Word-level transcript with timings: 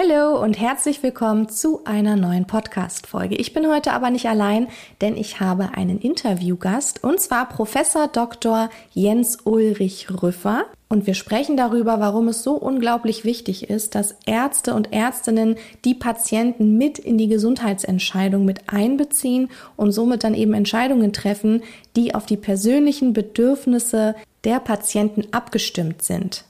Hallo 0.00 0.42
und 0.42 0.58
herzlich 0.58 1.02
willkommen 1.02 1.50
zu 1.50 1.84
einer 1.84 2.16
neuen 2.16 2.46
Podcast-Folge. 2.46 3.34
Ich 3.34 3.52
bin 3.52 3.68
heute 3.68 3.92
aber 3.92 4.08
nicht 4.08 4.26
allein, 4.26 4.68
denn 5.02 5.14
ich 5.14 5.40
habe 5.40 5.72
einen 5.74 5.98
Interviewgast 5.98 7.04
und 7.04 7.20
zwar 7.20 7.46
Professor 7.50 8.08
Dr. 8.08 8.70
Jens 8.94 9.40
Ulrich 9.44 10.06
Rüffer. 10.22 10.64
Und 10.88 11.06
wir 11.06 11.12
sprechen 11.12 11.58
darüber, 11.58 12.00
warum 12.00 12.28
es 12.28 12.42
so 12.42 12.54
unglaublich 12.54 13.24
wichtig 13.24 13.68
ist, 13.68 13.94
dass 13.94 14.14
Ärzte 14.24 14.72
und 14.74 14.90
Ärztinnen 14.90 15.56
die 15.84 15.94
Patienten 15.94 16.78
mit 16.78 16.98
in 16.98 17.18
die 17.18 17.28
Gesundheitsentscheidung 17.28 18.46
mit 18.46 18.72
einbeziehen 18.72 19.50
und 19.76 19.92
somit 19.92 20.24
dann 20.24 20.34
eben 20.34 20.54
Entscheidungen 20.54 21.12
treffen, 21.12 21.62
die 21.94 22.14
auf 22.14 22.24
die 22.24 22.38
persönlichen 22.38 23.12
Bedürfnisse 23.12 24.14
der 24.44 24.60
Patienten 24.60 25.24
abgestimmt 25.32 26.00
sind. 26.02 26.44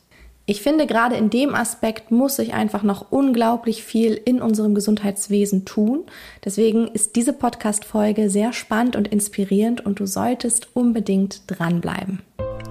Ich 0.50 0.62
finde, 0.62 0.88
gerade 0.88 1.14
in 1.14 1.30
dem 1.30 1.54
Aspekt 1.54 2.10
muss 2.10 2.34
sich 2.34 2.54
einfach 2.54 2.82
noch 2.82 3.12
unglaublich 3.12 3.84
viel 3.84 4.14
in 4.14 4.42
unserem 4.42 4.74
Gesundheitswesen 4.74 5.64
tun. 5.64 6.02
Deswegen 6.44 6.88
ist 6.88 7.14
diese 7.14 7.32
Podcast-Folge 7.32 8.28
sehr 8.30 8.52
spannend 8.52 8.96
und 8.96 9.06
inspirierend 9.06 9.86
und 9.86 10.00
du 10.00 10.06
solltest 10.06 10.74
unbedingt 10.74 11.42
dranbleiben. 11.46 12.22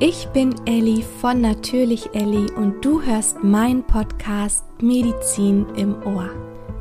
Ich 0.02 0.28
bin 0.34 0.54
Elli 0.66 1.06
von 1.22 1.40
Natürlich 1.40 2.10
Elli 2.14 2.52
und 2.52 2.84
du 2.84 3.02
hörst 3.02 3.46
meinen 3.46 3.84
Podcast 3.84 4.66
Medizin 4.82 5.66
im 5.78 5.96
Ohr. 6.04 6.32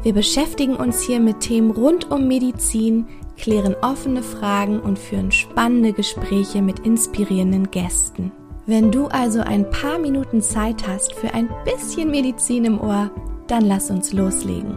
Wir 0.02 0.15
beschäftigen 0.15 0.74
uns 0.74 1.01
hier 1.01 1.20
mit 1.20 1.38
Themen 1.38 1.70
rund 1.70 2.10
um 2.10 2.26
Medizin, 2.26 3.06
klären 3.37 3.76
offene 3.82 4.24
Fragen 4.24 4.80
und 4.80 4.98
führen 4.98 5.30
spannende 5.30 5.92
Gespräche 5.92 6.60
mit 6.60 6.80
inspirierenden 6.80 7.70
Gästen. 7.70 8.32
Wenn 8.70 8.92
du 8.92 9.06
also 9.06 9.40
ein 9.40 9.70
paar 9.70 9.98
Minuten 9.98 10.42
Zeit 10.42 10.86
hast 10.86 11.14
für 11.14 11.32
ein 11.32 11.48
bisschen 11.64 12.10
Medizin 12.10 12.66
im 12.66 12.78
Ohr, 12.78 13.10
dann 13.46 13.64
lass 13.64 13.90
uns 13.90 14.12
loslegen. 14.12 14.76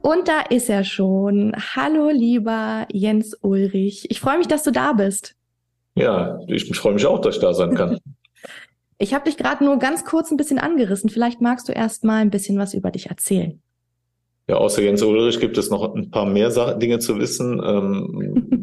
Und 0.00 0.28
da 0.28 0.42
ist 0.48 0.70
er 0.70 0.84
schon. 0.84 1.56
Hallo, 1.74 2.10
lieber 2.10 2.86
Jens 2.92 3.36
Ulrich. 3.42 4.08
Ich 4.12 4.20
freue 4.20 4.38
mich, 4.38 4.46
dass 4.46 4.62
du 4.62 4.70
da 4.70 4.92
bist. 4.92 5.34
Ja, 5.96 6.38
ich 6.46 6.72
freue 6.76 6.94
mich 6.94 7.06
auch, 7.06 7.20
dass 7.20 7.34
ich 7.34 7.40
da 7.40 7.52
sein 7.52 7.74
kann. 7.74 7.98
ich 8.98 9.12
habe 9.12 9.24
dich 9.24 9.36
gerade 9.36 9.64
nur 9.64 9.80
ganz 9.80 10.04
kurz 10.04 10.30
ein 10.30 10.36
bisschen 10.36 10.60
angerissen. 10.60 11.10
Vielleicht 11.10 11.40
magst 11.40 11.68
du 11.68 11.72
erst 11.72 12.04
mal 12.04 12.18
ein 12.18 12.30
bisschen 12.30 12.60
was 12.60 12.74
über 12.74 12.92
dich 12.92 13.06
erzählen. 13.10 13.60
Ja, 14.46 14.58
außer 14.58 14.82
Jens 14.82 15.02
Ulrich 15.02 15.40
gibt 15.40 15.58
es 15.58 15.68
noch 15.68 15.96
ein 15.96 16.12
paar 16.12 16.26
mehr 16.26 16.50
Dinge 16.78 17.00
zu 17.00 17.18
wissen. 17.18 17.60
Ähm, 17.64 18.61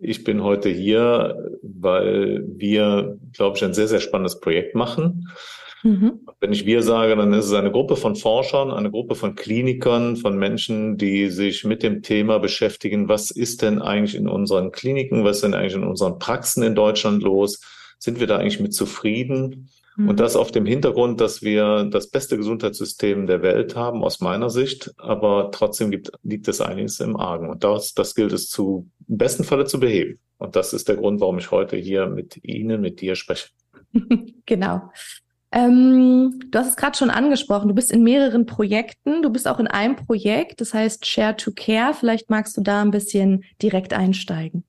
Ich 0.00 0.24
bin 0.24 0.42
heute 0.42 0.68
hier, 0.68 1.36
weil 1.62 2.44
wir, 2.46 3.18
glaube 3.32 3.56
ich, 3.56 3.64
ein 3.64 3.74
sehr, 3.74 3.88
sehr 3.88 4.00
spannendes 4.00 4.40
Projekt 4.40 4.74
machen. 4.74 5.28
Mhm. 5.82 6.20
Wenn 6.40 6.52
ich 6.52 6.64
wir 6.64 6.82
sage, 6.82 7.16
dann 7.16 7.32
ist 7.32 7.46
es 7.46 7.52
eine 7.52 7.72
Gruppe 7.72 7.96
von 7.96 8.14
Forschern, 8.14 8.70
eine 8.70 8.90
Gruppe 8.90 9.14
von 9.14 9.34
Klinikern, 9.34 10.16
von 10.16 10.38
Menschen, 10.38 10.96
die 10.96 11.28
sich 11.28 11.64
mit 11.64 11.82
dem 11.82 12.02
Thema 12.02 12.38
beschäftigen, 12.38 13.08
was 13.08 13.30
ist 13.30 13.62
denn 13.62 13.82
eigentlich 13.82 14.14
in 14.14 14.28
unseren 14.28 14.70
Kliniken, 14.70 15.24
was 15.24 15.36
ist 15.36 15.44
denn 15.44 15.54
eigentlich 15.54 15.74
in 15.74 15.84
unseren 15.84 16.18
Praxen 16.18 16.62
in 16.62 16.74
Deutschland 16.74 17.22
los? 17.22 17.60
Sind 17.98 18.20
wir 18.20 18.26
da 18.26 18.38
eigentlich 18.38 18.60
mit 18.60 18.74
zufrieden? 18.74 19.68
Und 19.96 20.06
mhm. 20.06 20.16
das 20.16 20.36
auf 20.36 20.50
dem 20.50 20.64
Hintergrund, 20.64 21.20
dass 21.20 21.42
wir 21.42 21.84
das 21.84 22.08
beste 22.08 22.36
Gesundheitssystem 22.38 23.26
der 23.26 23.42
Welt 23.42 23.76
haben, 23.76 24.02
aus 24.02 24.20
meiner 24.20 24.48
Sicht. 24.48 24.92
Aber 24.96 25.50
trotzdem 25.52 25.90
gibt, 25.90 26.10
liegt 26.22 26.48
es 26.48 26.60
einiges 26.60 27.00
im 27.00 27.16
Argen. 27.16 27.50
Und 27.50 27.62
das, 27.62 27.92
das 27.92 28.14
gilt 28.14 28.32
es 28.32 28.48
zu, 28.48 28.88
im 29.08 29.18
besten 29.18 29.44
Falle 29.44 29.66
zu 29.66 29.80
beheben. 29.80 30.18
Und 30.38 30.56
das 30.56 30.72
ist 30.72 30.88
der 30.88 30.96
Grund, 30.96 31.20
warum 31.20 31.38
ich 31.38 31.50
heute 31.50 31.76
hier 31.76 32.06
mit 32.06 32.42
Ihnen, 32.42 32.80
mit 32.80 33.00
dir 33.00 33.16
spreche. 33.16 33.48
genau. 34.46 34.90
Ähm, 35.52 36.40
du 36.50 36.58
hast 36.58 36.68
es 36.68 36.76
gerade 36.76 36.96
schon 36.96 37.10
angesprochen. 37.10 37.68
Du 37.68 37.74
bist 37.74 37.92
in 37.92 38.02
mehreren 38.02 38.46
Projekten. 38.46 39.22
Du 39.22 39.28
bist 39.28 39.46
auch 39.46 39.60
in 39.60 39.66
einem 39.66 39.96
Projekt, 39.96 40.62
das 40.62 40.72
heißt 40.72 41.04
Share 41.04 41.36
to 41.36 41.52
Care. 41.54 41.92
Vielleicht 41.92 42.30
magst 42.30 42.56
du 42.56 42.62
da 42.62 42.80
ein 42.80 42.90
bisschen 42.90 43.44
direkt 43.60 43.92
einsteigen. 43.92 44.64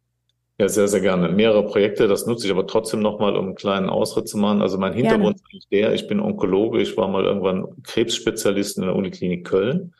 Ja, 0.63 0.69
sehr, 0.69 0.87
sehr 0.87 1.01
gerne. 1.01 1.27
Mehrere 1.27 1.65
Projekte, 1.65 2.07
das 2.07 2.25
nutze 2.25 2.45
ich 2.47 2.53
aber 2.53 2.65
trotzdem 2.65 3.01
nochmal, 3.01 3.35
um 3.35 3.47
einen 3.47 3.55
kleinen 3.55 3.89
Ausritt 3.89 4.29
zu 4.29 4.37
machen. 4.37 4.61
Also 4.61 4.77
mein 4.77 4.93
Hintergrund 4.93 5.41
gerne. 5.43 5.57
ist 5.57 5.67
der, 5.73 5.93
ich 5.93 6.07
bin 6.07 6.21
Onkologe, 6.21 6.81
ich 6.81 6.95
war 6.95 7.09
mal 7.09 7.25
irgendwann 7.25 7.65
Krebsspezialist 7.83 8.77
in 8.77 8.85
der 8.85 8.95
Uniklinik 8.95 9.45
Köln, 9.45 9.93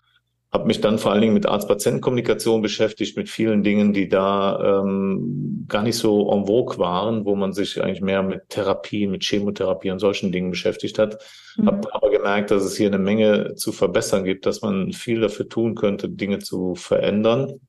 habe 0.54 0.68
mich 0.68 0.80
dann 0.80 1.00
vor 1.00 1.12
allen 1.12 1.20
Dingen 1.20 1.34
mit 1.34 1.48
Arzt-Patienten-Kommunikation 1.48 2.62
beschäftigt, 2.62 3.18
mit 3.18 3.28
vielen 3.28 3.62
Dingen, 3.62 3.92
die 3.92 4.08
da 4.08 4.80
ähm, 4.80 5.66
gar 5.68 5.84
nicht 5.84 5.98
so 5.98 6.32
en 6.32 6.46
vogue 6.46 6.78
waren, 6.78 7.26
wo 7.26 7.36
man 7.36 7.52
sich 7.52 7.84
eigentlich 7.84 8.00
mehr 8.00 8.24
mit 8.24 8.48
Therapie, 8.48 9.08
mit 9.08 9.26
Chemotherapie 9.26 9.92
und 9.92 10.00
solchen 10.00 10.32
Dingen 10.32 10.50
beschäftigt 10.50 10.98
hat. 10.98 11.22
Mhm. 11.58 11.66
Habe 11.66 11.94
aber 11.94 12.10
gemerkt, 12.10 12.52
dass 12.52 12.64
es 12.64 12.78
hier 12.78 12.88
eine 12.88 13.00
Menge 13.00 13.56
zu 13.56 13.74
verbessern 13.74 14.24
gibt, 14.24 14.46
dass 14.46 14.62
man 14.62 14.94
viel 14.94 15.20
dafür 15.20 15.50
tun 15.50 15.76
könnte, 15.76 16.08
Dinge 16.08 16.40
zu 16.40 16.74
verändern. 16.76 17.60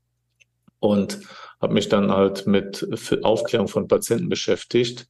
Und 0.78 1.18
habe 1.64 1.74
mich 1.74 1.88
dann 1.88 2.12
halt 2.12 2.46
mit 2.46 2.86
Aufklärung 3.22 3.68
von 3.68 3.88
Patienten 3.88 4.28
beschäftigt 4.28 5.08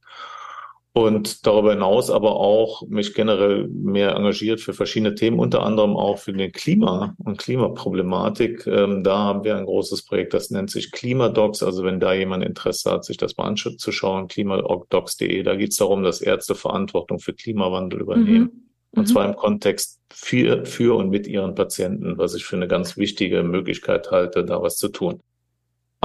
und 0.93 1.45
darüber 1.45 1.73
hinaus 1.73 2.09
aber 2.09 2.37
auch 2.37 2.87
mich 2.87 3.13
generell 3.13 3.67
mehr 3.67 4.15
engagiert 4.15 4.61
für 4.61 4.71
verschiedene 4.73 5.13
Themen, 5.13 5.39
unter 5.39 5.61
anderem 5.61 5.97
auch 5.97 6.19
für 6.19 6.31
den 6.31 6.53
Klima 6.53 7.15
und 7.17 7.37
Klimaproblematik. 7.37 8.65
Ähm, 8.65 9.03
da 9.03 9.17
haben 9.17 9.43
wir 9.43 9.57
ein 9.57 9.65
großes 9.65 10.05
Projekt, 10.05 10.33
das 10.33 10.51
nennt 10.51 10.71
sich 10.71 10.93
Klimadocs. 10.93 11.63
Also 11.63 11.83
wenn 11.83 11.99
da 11.99 12.13
jemand 12.13 12.45
Interesse 12.45 12.89
hat, 12.91 13.03
sich 13.03 13.17
das 13.17 13.35
mal 13.35 13.43
anzuschauen, 13.43 14.29
klimadocs.de, 14.29 15.43
da 15.43 15.55
geht 15.57 15.71
es 15.71 15.77
darum, 15.77 16.01
dass 16.01 16.21
Ärzte 16.21 16.55
Verantwortung 16.55 17.19
für 17.19 17.33
Klimawandel 17.33 17.99
übernehmen. 17.99 18.43
Mhm. 18.43 18.61
Und 18.91 19.01
mhm. 19.01 19.05
zwar 19.07 19.25
im 19.25 19.35
Kontext 19.35 19.99
für, 20.13 20.65
für 20.65 20.95
und 20.95 21.09
mit 21.09 21.27
ihren 21.27 21.55
Patienten, 21.55 22.17
was 22.17 22.35
ich 22.35 22.45
für 22.45 22.55
eine 22.55 22.69
ganz 22.69 22.95
wichtige 22.95 23.43
Möglichkeit 23.43 24.11
halte, 24.11 24.45
da 24.45 24.61
was 24.61 24.77
zu 24.77 24.87
tun. 24.87 25.19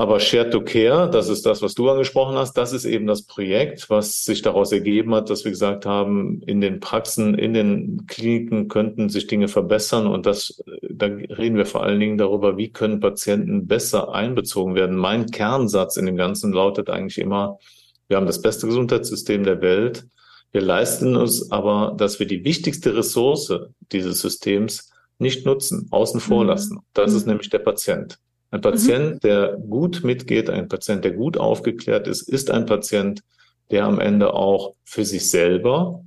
Aber 0.00 0.18
Share 0.18 0.48
to 0.48 0.62
Care, 0.62 1.10
das 1.10 1.28
ist 1.28 1.44
das, 1.44 1.60
was 1.60 1.74
du 1.74 1.90
angesprochen 1.90 2.34
hast, 2.34 2.54
das 2.54 2.72
ist 2.72 2.86
eben 2.86 3.06
das 3.06 3.20
Projekt, 3.20 3.90
was 3.90 4.24
sich 4.24 4.40
daraus 4.40 4.72
ergeben 4.72 5.14
hat, 5.14 5.28
dass 5.28 5.44
wir 5.44 5.50
gesagt 5.50 5.84
haben, 5.84 6.40
in 6.46 6.62
den 6.62 6.80
Praxen, 6.80 7.34
in 7.34 7.52
den 7.52 8.06
Kliniken 8.06 8.68
könnten 8.68 9.10
sich 9.10 9.26
Dinge 9.26 9.46
verbessern. 9.46 10.06
Und 10.06 10.24
das, 10.24 10.64
da 10.88 11.04
reden 11.04 11.58
wir 11.58 11.66
vor 11.66 11.82
allen 11.82 12.00
Dingen 12.00 12.16
darüber, 12.16 12.56
wie 12.56 12.72
können 12.72 13.00
Patienten 13.00 13.66
besser 13.66 14.14
einbezogen 14.14 14.74
werden. 14.74 14.96
Mein 14.96 15.26
Kernsatz 15.26 15.98
in 15.98 16.06
dem 16.06 16.16
Ganzen 16.16 16.54
lautet 16.54 16.88
eigentlich 16.88 17.18
immer, 17.18 17.58
wir 18.08 18.16
haben 18.16 18.24
das 18.24 18.40
beste 18.40 18.68
Gesundheitssystem 18.68 19.44
der 19.44 19.60
Welt. 19.60 20.06
Wir 20.50 20.62
leisten 20.62 21.14
uns 21.14 21.52
aber, 21.52 21.94
dass 21.94 22.18
wir 22.18 22.26
die 22.26 22.46
wichtigste 22.46 22.96
Ressource 22.96 23.52
dieses 23.92 24.22
Systems 24.22 24.90
nicht 25.18 25.44
nutzen, 25.44 25.88
außen 25.90 26.20
vor 26.20 26.44
mhm. 26.44 26.48
lassen. 26.48 26.78
Das 26.94 27.10
mhm. 27.10 27.16
ist 27.18 27.26
nämlich 27.26 27.50
der 27.50 27.58
Patient. 27.58 28.18
Ein 28.50 28.60
Patient, 28.60 29.14
mhm. 29.14 29.20
der 29.20 29.56
gut 29.56 30.02
mitgeht, 30.02 30.50
ein 30.50 30.68
Patient, 30.68 31.04
der 31.04 31.12
gut 31.12 31.38
aufgeklärt 31.38 32.08
ist, 32.08 32.22
ist 32.22 32.50
ein 32.50 32.66
Patient, 32.66 33.22
der 33.70 33.84
am 33.84 34.00
Ende 34.00 34.34
auch 34.34 34.74
für 34.84 35.04
sich 35.04 35.30
selber, 35.30 36.04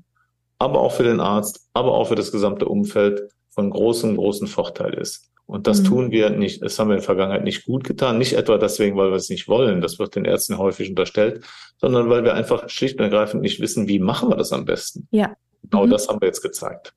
aber 0.58 0.82
auch 0.82 0.92
für 0.92 1.04
den 1.04 1.20
Arzt, 1.20 1.70
aber 1.74 1.94
auch 1.94 2.10
für 2.10 2.16
das 2.16 2.32
gesamte 2.32 2.66
Umfeld 2.66 3.30
von 3.50 3.70
großem, 3.70 4.18
großen 4.18 4.48
Vorteil 4.48 4.94
ist. 4.94 5.30
Und 5.46 5.68
das 5.68 5.82
mhm. 5.82 5.86
tun 5.86 6.12
wir 6.12 6.30
nicht, 6.30 6.64
das 6.64 6.80
haben 6.80 6.88
wir 6.88 6.96
in 6.96 7.00
der 7.00 7.06
Vergangenheit 7.06 7.44
nicht 7.44 7.66
gut 7.66 7.84
getan. 7.84 8.18
Nicht 8.18 8.34
etwa 8.34 8.58
deswegen, 8.58 8.98
weil 8.98 9.10
wir 9.10 9.18
es 9.18 9.30
nicht 9.30 9.48
wollen, 9.48 9.82
das 9.82 10.00
wird 10.00 10.16
den 10.16 10.26
Ärzten 10.26 10.58
häufig 10.58 10.90
unterstellt, 10.90 11.44
sondern 11.78 12.10
weil 12.10 12.24
wir 12.24 12.34
einfach 12.34 12.70
schlicht 12.70 12.98
und 12.98 13.04
ergreifend 13.04 13.42
nicht 13.42 13.60
wissen, 13.60 13.88
wie 13.88 14.00
machen 14.00 14.30
wir 14.30 14.38
das 14.38 14.54
am 14.54 14.66
besten. 14.66 15.08
Ja. 15.12 15.36
Genau 15.62 15.86
mhm. 15.86 15.92
das 15.92 16.08
haben 16.08 16.22
wir 16.22 16.28
jetzt 16.28 16.42
gezeigt. 16.42 16.94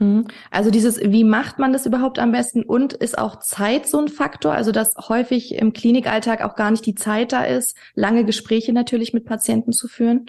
Mhm. 0.00 0.26
Also 0.50 0.70
dieses, 0.70 1.00
wie 1.00 1.24
macht 1.24 1.58
man 1.58 1.72
das 1.72 1.86
überhaupt 1.86 2.18
am 2.18 2.32
besten 2.32 2.62
und 2.62 2.94
ist 2.94 3.18
auch 3.18 3.38
Zeit 3.38 3.86
so 3.86 3.98
ein 3.98 4.08
Faktor? 4.08 4.52
Also 4.52 4.72
dass 4.72 4.94
häufig 5.08 5.54
im 5.54 5.72
Klinikalltag 5.72 6.42
auch 6.42 6.56
gar 6.56 6.70
nicht 6.70 6.86
die 6.86 6.94
Zeit 6.94 7.32
da 7.32 7.44
ist, 7.44 7.76
lange 7.94 8.24
Gespräche 8.24 8.72
natürlich 8.72 9.12
mit 9.12 9.26
Patienten 9.26 9.72
zu 9.72 9.86
führen? 9.86 10.26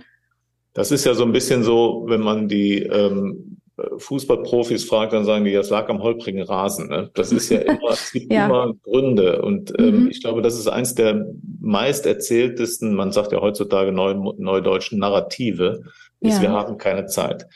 Das 0.73 0.91
ist 0.91 1.05
ja 1.05 1.13
so 1.13 1.23
ein 1.23 1.31
bisschen 1.31 1.63
so, 1.63 2.05
wenn 2.07 2.21
man 2.21 2.47
die 2.47 2.83
ähm, 2.83 3.57
Fußballprofis 3.97 4.83
fragt, 4.83 5.13
dann 5.13 5.25
sagen 5.25 5.45
die, 5.45 5.53
das 5.53 5.69
lag 5.69 5.89
am 5.89 6.03
holprigen 6.03 6.43
Rasen. 6.43 6.89
Ne? 6.89 7.09
Das 7.13 7.31
ist 7.31 7.49
ja 7.49 7.59
immer, 7.59 7.91
es 7.91 8.11
gibt 8.11 8.31
ja. 8.31 8.45
immer 8.45 8.73
Gründe. 8.83 9.41
Und 9.41 9.73
ähm, 9.79 10.03
mhm. 10.03 10.09
ich 10.09 10.21
glaube, 10.21 10.41
das 10.41 10.57
ist 10.57 10.67
eins 10.67 10.95
der 10.95 11.25
meist 11.59 12.05
erzähltesten, 12.05 12.93
man 12.93 13.11
sagt 13.11 13.31
ja 13.31 13.41
heutzutage 13.41 13.91
neu, 13.91 14.13
neudeutschen 14.37 14.99
Narrative, 14.99 15.81
ist, 16.19 16.35
ja. 16.35 16.41
wir 16.41 16.51
haben 16.51 16.77
keine 16.77 17.05
Zeit. 17.05 17.47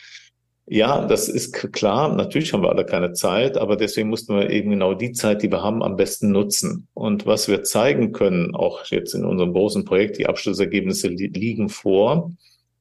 Ja, 0.67 1.05
das 1.05 1.29
ist 1.29 1.53
klar. 1.73 2.15
Natürlich 2.15 2.51
haben 2.51 2.63
wir 2.63 2.69
alle 2.69 2.85
keine 2.85 3.13
Zeit, 3.13 3.55
aber 3.57 3.75
deswegen 3.75 4.09
mussten 4.09 4.35
wir 4.35 4.49
eben 4.49 4.71
genau 4.71 4.95
die 4.95 5.11
Zeit, 5.11 5.43
die 5.43 5.51
wir 5.51 5.61
haben, 5.61 5.83
am 5.83 5.95
besten 5.95 6.31
nutzen. 6.31 6.87
Und 6.95 7.27
was 7.27 7.47
wir 7.47 7.63
zeigen 7.63 8.13
können, 8.13 8.55
auch 8.55 8.83
jetzt 8.85 9.13
in 9.13 9.25
unserem 9.25 9.53
großen 9.53 9.85
Projekt, 9.85 10.17
die 10.17 10.25
Abschlussergebnisse 10.25 11.09
liegen 11.09 11.69
vor. 11.69 12.31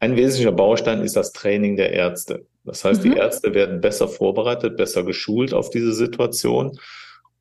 Ein 0.00 0.16
wesentlicher 0.16 0.52
Baustein 0.52 1.02
ist 1.02 1.16
das 1.16 1.32
Training 1.32 1.76
der 1.76 1.92
Ärzte. 1.92 2.46
Das 2.64 2.84
heißt, 2.84 3.04
mhm. 3.04 3.10
die 3.12 3.16
Ärzte 3.18 3.52
werden 3.52 3.82
besser 3.82 4.08
vorbereitet, 4.08 4.78
besser 4.78 5.02
geschult 5.02 5.52
auf 5.52 5.68
diese 5.68 5.92
Situation. 5.92 6.78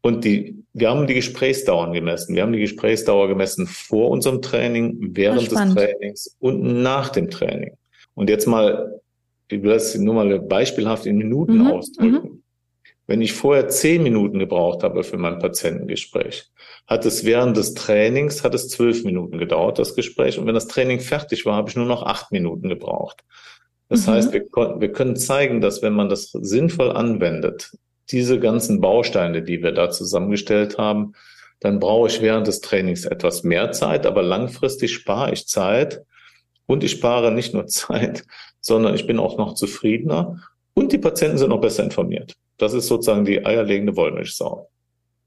Und 0.01 0.25
die, 0.25 0.61
wir 0.73 0.89
haben 0.89 1.07
die 1.07 1.13
Gesprächsdauern 1.13 1.93
gemessen. 1.93 2.35
Wir 2.35 2.41
haben 2.41 2.51
die 2.51 2.59
Gesprächsdauer 2.59 3.29
gemessen 3.29 3.67
vor 3.67 4.09
unserem 4.09 4.41
Training, 4.41 4.97
während 5.15 5.49
des 5.49 5.73
Trainings 5.73 6.35
und 6.39 6.81
nach 6.83 7.07
dem 7.07 7.29
Training. 7.29 7.77
Und 8.13 8.29
jetzt 8.29 8.45
mal 8.45 8.99
will 9.61 9.71
das 9.71 9.95
nur 9.95 10.13
mal 10.15 10.39
beispielhaft 10.39 11.05
in 11.05 11.17
Minuten 11.17 11.59
mhm. 11.59 11.67
ausdrücken. 11.67 12.29
Mhm. 12.29 12.43
Wenn 13.05 13.21
ich 13.21 13.33
vorher 13.33 13.67
zehn 13.67 14.01
Minuten 14.01 14.39
gebraucht 14.39 14.81
habe 14.83 15.03
für 15.03 15.17
mein 15.17 15.37
Patientengespräch, 15.37 16.45
hat 16.87 17.05
es 17.05 17.25
während 17.25 17.57
des 17.57 17.73
Trainings, 17.73 18.43
hat 18.43 18.55
es 18.55 18.69
zwölf 18.69 19.03
Minuten 19.03 19.37
gedauert, 19.37 19.77
das 19.77 19.95
Gespräch. 19.95 20.39
Und 20.39 20.47
wenn 20.47 20.53
das 20.53 20.67
Training 20.67 21.01
fertig 21.01 21.45
war, 21.45 21.55
habe 21.55 21.69
ich 21.69 21.75
nur 21.75 21.85
noch 21.85 22.03
acht 22.03 22.31
Minuten 22.31 22.69
gebraucht. 22.69 23.23
Das 23.89 24.07
mhm. 24.07 24.11
heißt, 24.11 24.33
wir, 24.33 24.45
wir 24.45 24.91
können 24.91 25.17
zeigen, 25.17 25.59
dass 25.59 25.81
wenn 25.81 25.93
man 25.93 26.07
das 26.07 26.31
sinnvoll 26.31 26.91
anwendet, 26.91 27.71
diese 28.09 28.39
ganzen 28.39 28.79
Bausteine, 28.79 29.41
die 29.43 29.61
wir 29.61 29.73
da 29.73 29.89
zusammengestellt 29.89 30.77
haben, 30.77 31.13
dann 31.59 31.79
brauche 31.79 32.07
ich 32.07 32.21
während 32.21 32.47
des 32.47 32.61
Trainings 32.61 33.05
etwas 33.05 33.43
mehr 33.43 33.71
Zeit, 33.71 34.05
aber 34.05 34.21
langfristig 34.21 34.93
spare 34.93 35.31
ich 35.31 35.47
Zeit 35.47 36.01
und 36.65 36.83
ich 36.83 36.91
spare 36.91 37.31
nicht 37.31 37.53
nur 37.53 37.67
Zeit, 37.67 38.25
sondern 38.61 38.95
ich 38.95 39.07
bin 39.07 39.19
auch 39.19 39.37
noch 39.37 39.55
zufriedener 39.55 40.41
und 40.73 40.91
die 40.91 40.97
Patienten 40.97 41.37
sind 41.37 41.49
noch 41.49 41.61
besser 41.61 41.83
informiert. 41.83 42.33
Das 42.57 42.73
ist 42.73 42.87
sozusagen 42.87 43.25
die 43.25 43.45
eierlegende 43.45 43.95
Wollmilchsau. 43.95 44.69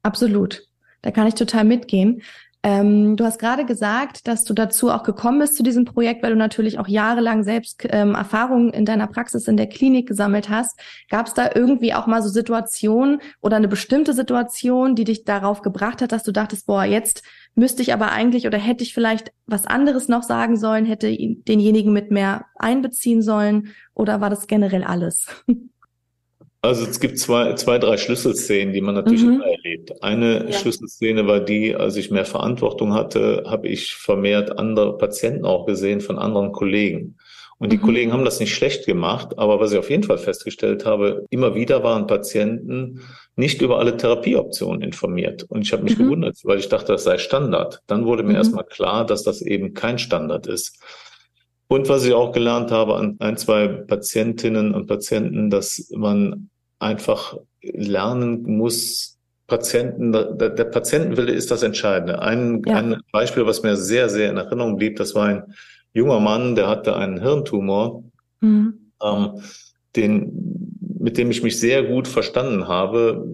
Absolut. 0.02 0.62
Da 1.02 1.10
kann 1.10 1.26
ich 1.26 1.34
total 1.34 1.64
mitgehen. 1.64 2.22
Ähm, 2.66 3.14
du 3.14 3.24
hast 3.24 3.38
gerade 3.38 3.64
gesagt, 3.64 4.26
dass 4.26 4.42
du 4.42 4.52
dazu 4.52 4.90
auch 4.90 5.04
gekommen 5.04 5.38
bist 5.38 5.54
zu 5.54 5.62
diesem 5.62 5.84
Projekt, 5.84 6.24
weil 6.24 6.32
du 6.32 6.36
natürlich 6.36 6.80
auch 6.80 6.88
jahrelang 6.88 7.44
selbst 7.44 7.86
ähm, 7.90 8.16
Erfahrungen 8.16 8.70
in 8.70 8.84
deiner 8.84 9.06
Praxis 9.06 9.46
in 9.46 9.56
der 9.56 9.68
Klinik 9.68 10.08
gesammelt 10.08 10.48
hast. 10.48 10.76
Gab 11.08 11.28
es 11.28 11.34
da 11.34 11.48
irgendwie 11.54 11.94
auch 11.94 12.08
mal 12.08 12.24
so 12.24 12.28
Situationen 12.28 13.20
oder 13.40 13.54
eine 13.54 13.68
bestimmte 13.68 14.14
Situation, 14.14 14.96
die 14.96 15.04
dich 15.04 15.22
darauf 15.22 15.62
gebracht 15.62 16.02
hat, 16.02 16.10
dass 16.10 16.24
du 16.24 16.32
dachtest, 16.32 16.66
boah, 16.66 16.82
jetzt 16.82 17.22
müsste 17.54 17.82
ich 17.82 17.92
aber 17.92 18.10
eigentlich 18.10 18.48
oder 18.48 18.58
hätte 18.58 18.82
ich 18.82 18.92
vielleicht 18.92 19.30
was 19.46 19.64
anderes 19.68 20.08
noch 20.08 20.24
sagen 20.24 20.56
sollen, 20.56 20.86
hätte 20.86 21.16
denjenigen 21.16 21.92
mit 21.92 22.10
mehr 22.10 22.46
einbeziehen 22.56 23.22
sollen 23.22 23.74
oder 23.94 24.20
war 24.20 24.28
das 24.28 24.48
generell 24.48 24.82
alles? 24.82 25.28
Also 26.66 26.84
es 26.84 26.98
gibt 26.98 27.18
zwei, 27.18 27.54
zwei, 27.54 27.78
drei 27.78 27.96
Schlüsselszenen, 27.96 28.72
die 28.72 28.80
man 28.80 28.96
natürlich 28.96 29.22
mhm. 29.22 29.34
immer 29.34 29.46
erlebt. 29.46 30.02
Eine 30.02 30.46
ja. 30.50 30.52
Schlüsselszene 30.52 31.26
war 31.26 31.40
die, 31.40 31.76
als 31.76 31.96
ich 31.96 32.10
mehr 32.10 32.24
Verantwortung 32.24 32.92
hatte, 32.92 33.44
habe 33.46 33.68
ich 33.68 33.94
vermehrt 33.94 34.58
andere 34.58 34.98
Patienten 34.98 35.44
auch 35.44 35.64
gesehen 35.64 36.00
von 36.00 36.18
anderen 36.18 36.50
Kollegen. 36.50 37.16
Und 37.58 37.72
die 37.72 37.78
mhm. 37.78 37.82
Kollegen 37.82 38.12
haben 38.12 38.24
das 38.24 38.40
nicht 38.40 38.52
schlecht 38.52 38.84
gemacht, 38.84 39.38
aber 39.38 39.60
was 39.60 39.72
ich 39.72 39.78
auf 39.78 39.90
jeden 39.90 40.02
Fall 40.02 40.18
festgestellt 40.18 40.84
habe, 40.84 41.24
immer 41.30 41.54
wieder 41.54 41.84
waren 41.84 42.08
Patienten 42.08 43.00
nicht 43.36 43.62
über 43.62 43.78
alle 43.78 43.96
Therapieoptionen 43.96 44.82
informiert. 44.82 45.44
Und 45.44 45.62
ich 45.62 45.72
habe 45.72 45.84
mich 45.84 45.96
mhm. 45.96 46.02
gewundert, 46.02 46.36
weil 46.42 46.58
ich 46.58 46.68
dachte, 46.68 46.92
das 46.92 47.04
sei 47.04 47.18
Standard. 47.18 47.80
Dann 47.86 48.06
wurde 48.06 48.24
mir 48.24 48.30
mhm. 48.30 48.36
erstmal 48.36 48.64
klar, 48.64 49.06
dass 49.06 49.22
das 49.22 49.40
eben 49.40 49.72
kein 49.72 49.98
Standard 49.98 50.48
ist. 50.48 50.82
Und 51.68 51.88
was 51.88 52.04
ich 52.04 52.12
auch 52.12 52.32
gelernt 52.32 52.70
habe 52.72 52.96
an 52.96 53.16
ein, 53.20 53.36
zwei 53.36 53.68
Patientinnen 53.68 54.74
und 54.74 54.86
Patienten, 54.86 55.48
dass 55.50 55.90
man 55.94 56.50
einfach 56.78 57.36
lernen 57.62 58.42
muss, 58.42 59.16
Patienten, 59.46 60.12
der, 60.12 60.50
der 60.50 60.64
Patientenwille 60.64 61.32
ist 61.32 61.50
das 61.50 61.62
Entscheidende. 61.62 62.20
Ein, 62.20 62.62
ja. 62.66 62.76
ein 62.76 63.00
Beispiel, 63.12 63.46
was 63.46 63.62
mir 63.62 63.76
sehr, 63.76 64.08
sehr 64.08 64.30
in 64.30 64.36
Erinnerung 64.36 64.76
blieb, 64.76 64.96
das 64.96 65.14
war 65.14 65.26
ein 65.26 65.54
junger 65.92 66.20
Mann, 66.20 66.56
der 66.56 66.68
hatte 66.68 66.96
einen 66.96 67.20
Hirntumor, 67.20 68.02
mhm. 68.40 68.90
ähm, 69.02 69.42
den, 69.94 70.78
mit 70.98 71.16
dem 71.16 71.30
ich 71.30 71.42
mich 71.42 71.60
sehr 71.60 71.84
gut 71.84 72.08
verstanden 72.08 72.66
habe, 72.66 73.24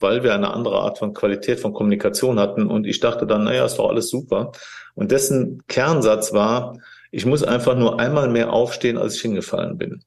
weil 0.00 0.22
wir 0.22 0.34
eine 0.34 0.52
andere 0.52 0.80
Art 0.80 0.98
von 0.98 1.12
Qualität 1.12 1.60
von 1.60 1.74
Kommunikation 1.74 2.38
hatten. 2.38 2.66
Und 2.66 2.86
ich 2.86 3.00
dachte 3.00 3.26
dann, 3.26 3.44
naja, 3.44 3.64
ist 3.64 3.78
doch 3.78 3.90
alles 3.90 4.08
super. 4.08 4.52
Und 4.94 5.12
dessen 5.12 5.62
Kernsatz 5.68 6.32
war, 6.32 6.78
ich 7.10 7.26
muss 7.26 7.42
einfach 7.44 7.76
nur 7.76 8.00
einmal 8.00 8.28
mehr 8.28 8.52
aufstehen, 8.52 8.96
als 8.96 9.16
ich 9.16 9.22
hingefallen 9.22 9.76
bin. 9.78 10.02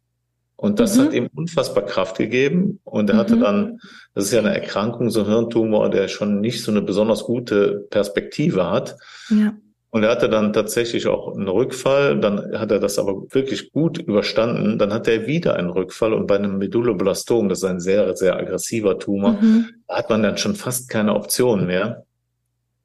Und 0.58 0.80
das 0.80 0.98
mhm. 0.98 1.02
hat 1.02 1.14
ihm 1.14 1.30
unfassbar 1.36 1.86
Kraft 1.86 2.18
gegeben. 2.18 2.80
Und 2.84 3.10
er 3.10 3.16
mhm. 3.16 3.20
hatte 3.20 3.38
dann, 3.38 3.80
das 4.14 4.26
ist 4.26 4.34
ja 4.34 4.40
eine 4.40 4.54
Erkrankung, 4.54 5.10
so 5.12 5.22
ein 5.22 5.28
Hirntumor, 5.28 5.90
der 5.90 6.08
schon 6.08 6.42
nicht 6.42 6.64
so 6.64 6.72
eine 6.72 6.82
besonders 6.82 7.24
gute 7.24 7.86
Perspektive 7.92 8.70
hat. 8.70 8.98
Ja. 9.30 9.54
Und 9.90 10.04
er 10.04 10.10
hatte 10.10 10.30
dann 10.30 10.52
tatsächlich 10.52 11.08
auch 11.08 11.34
einen 11.34 11.48
Rückfall, 11.48 12.20
dann 12.20 12.60
hat 12.60 12.72
er 12.72 12.80
das 12.80 13.00
aber 13.00 13.24
wirklich 13.34 13.72
gut 13.72 14.00
überstanden. 14.00 14.78
Dann 14.78 14.92
hatte 14.92 15.12
er 15.12 15.28
wieder 15.28 15.56
einen 15.56 15.70
Rückfall 15.70 16.14
und 16.14 16.28
bei 16.28 16.36
einem 16.36 16.58
Medulloblastom, 16.58 17.48
das 17.50 17.60
ist 17.60 17.64
ein 17.64 17.80
sehr, 17.80 18.16
sehr 18.16 18.36
aggressiver 18.36 19.00
Tumor, 19.00 19.34
mhm. 19.40 19.68
hat 19.88 20.10
man 20.10 20.24
dann 20.24 20.38
schon 20.38 20.56
fast 20.56 20.90
keine 20.90 21.16
Option 21.16 21.68
mehr. 21.68 22.04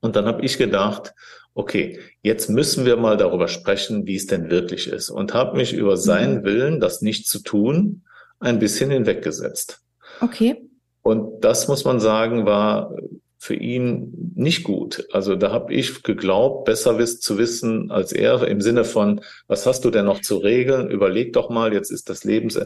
Und 0.00 0.14
dann 0.14 0.26
habe 0.26 0.44
ich 0.44 0.58
gedacht, 0.58 1.14
okay, 1.54 1.98
jetzt 2.22 2.48
müssen 2.48 2.84
wir 2.84 2.96
mal 2.96 3.16
darüber 3.16 3.48
sprechen, 3.48 4.06
wie 4.06 4.16
es 4.16 4.26
denn 4.26 4.50
wirklich 4.50 4.88
ist. 4.88 5.10
Und 5.10 5.34
habe 5.34 5.56
mich 5.56 5.72
über 5.72 5.96
seinen 5.96 6.40
mhm. 6.40 6.44
Willen, 6.44 6.80
das 6.80 7.02
nicht 7.02 7.26
zu 7.26 7.40
tun, 7.40 8.04
ein 8.40 8.58
bisschen 8.58 8.90
hinweggesetzt. 8.90 9.80
Okay. 10.20 10.68
Und 11.02 11.44
das 11.44 11.68
muss 11.68 11.84
man 11.84 12.00
sagen, 12.00 12.46
war 12.46 12.94
für 13.38 13.56
ihn 13.56 14.32
nicht 14.36 14.62
gut. 14.62 15.04
Also 15.10 15.34
da 15.34 15.50
habe 15.50 15.74
ich 15.74 16.04
geglaubt, 16.04 16.64
besser 16.64 16.98
wiss, 16.98 17.18
zu 17.18 17.38
wissen 17.38 17.90
als 17.90 18.12
er 18.12 18.46
im 18.46 18.60
Sinne 18.60 18.84
von, 18.84 19.20
was 19.48 19.66
hast 19.66 19.84
du 19.84 19.90
denn 19.90 20.04
noch 20.04 20.20
zu 20.20 20.36
regeln? 20.36 20.88
Überleg 20.88 21.32
doch 21.32 21.50
mal, 21.50 21.72
jetzt 21.72 21.90
ist 21.90 22.08
das 22.08 22.22
Lebens. 22.22 22.56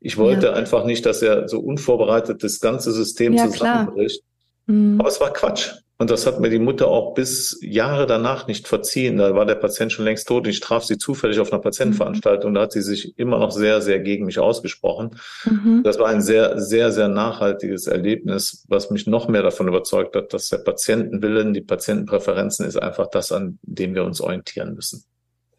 Ich 0.00 0.16
wollte 0.16 0.46
ja. 0.46 0.52
einfach 0.54 0.86
nicht, 0.86 1.04
dass 1.04 1.20
er 1.20 1.48
so 1.50 1.60
unvorbereitet 1.60 2.42
das 2.42 2.60
ganze 2.60 2.92
System 2.92 3.34
ja, 3.34 3.46
zusammenbricht. 3.46 4.22
Mhm. 4.64 4.98
Aber 4.98 5.10
es 5.10 5.20
war 5.20 5.34
Quatsch. 5.34 5.72
Und 6.02 6.10
das 6.10 6.26
hat 6.26 6.40
mir 6.40 6.50
die 6.50 6.58
Mutter 6.58 6.88
auch 6.88 7.14
bis 7.14 7.60
Jahre 7.62 8.06
danach 8.06 8.48
nicht 8.48 8.66
verziehen. 8.66 9.18
Da 9.18 9.36
war 9.36 9.46
der 9.46 9.54
Patient 9.54 9.92
schon 9.92 10.04
längst 10.04 10.26
tot. 10.26 10.48
Ich 10.48 10.58
traf 10.58 10.82
sie 10.82 10.98
zufällig 10.98 11.38
auf 11.38 11.52
einer 11.52 11.62
Patientenveranstaltung. 11.62 12.50
Mhm. 12.50 12.54
Da 12.56 12.62
hat 12.62 12.72
sie 12.72 12.82
sich 12.82 13.16
immer 13.20 13.38
noch 13.38 13.52
sehr, 13.52 13.80
sehr 13.80 14.00
gegen 14.00 14.24
mich 14.24 14.40
ausgesprochen. 14.40 15.10
Mhm. 15.44 15.82
Das 15.84 16.00
war 16.00 16.08
ein 16.08 16.20
sehr, 16.20 16.58
sehr, 16.58 16.90
sehr 16.90 17.06
nachhaltiges 17.06 17.86
Erlebnis, 17.86 18.64
was 18.66 18.90
mich 18.90 19.06
noch 19.06 19.28
mehr 19.28 19.44
davon 19.44 19.68
überzeugt 19.68 20.16
hat, 20.16 20.34
dass 20.34 20.48
der 20.48 20.58
Patientenwillen, 20.58 21.54
die 21.54 21.60
Patientenpräferenzen 21.60 22.66
ist 22.66 22.82
einfach 22.82 23.06
das, 23.08 23.30
an 23.30 23.60
dem 23.62 23.94
wir 23.94 24.02
uns 24.02 24.20
orientieren 24.20 24.74
müssen. 24.74 25.04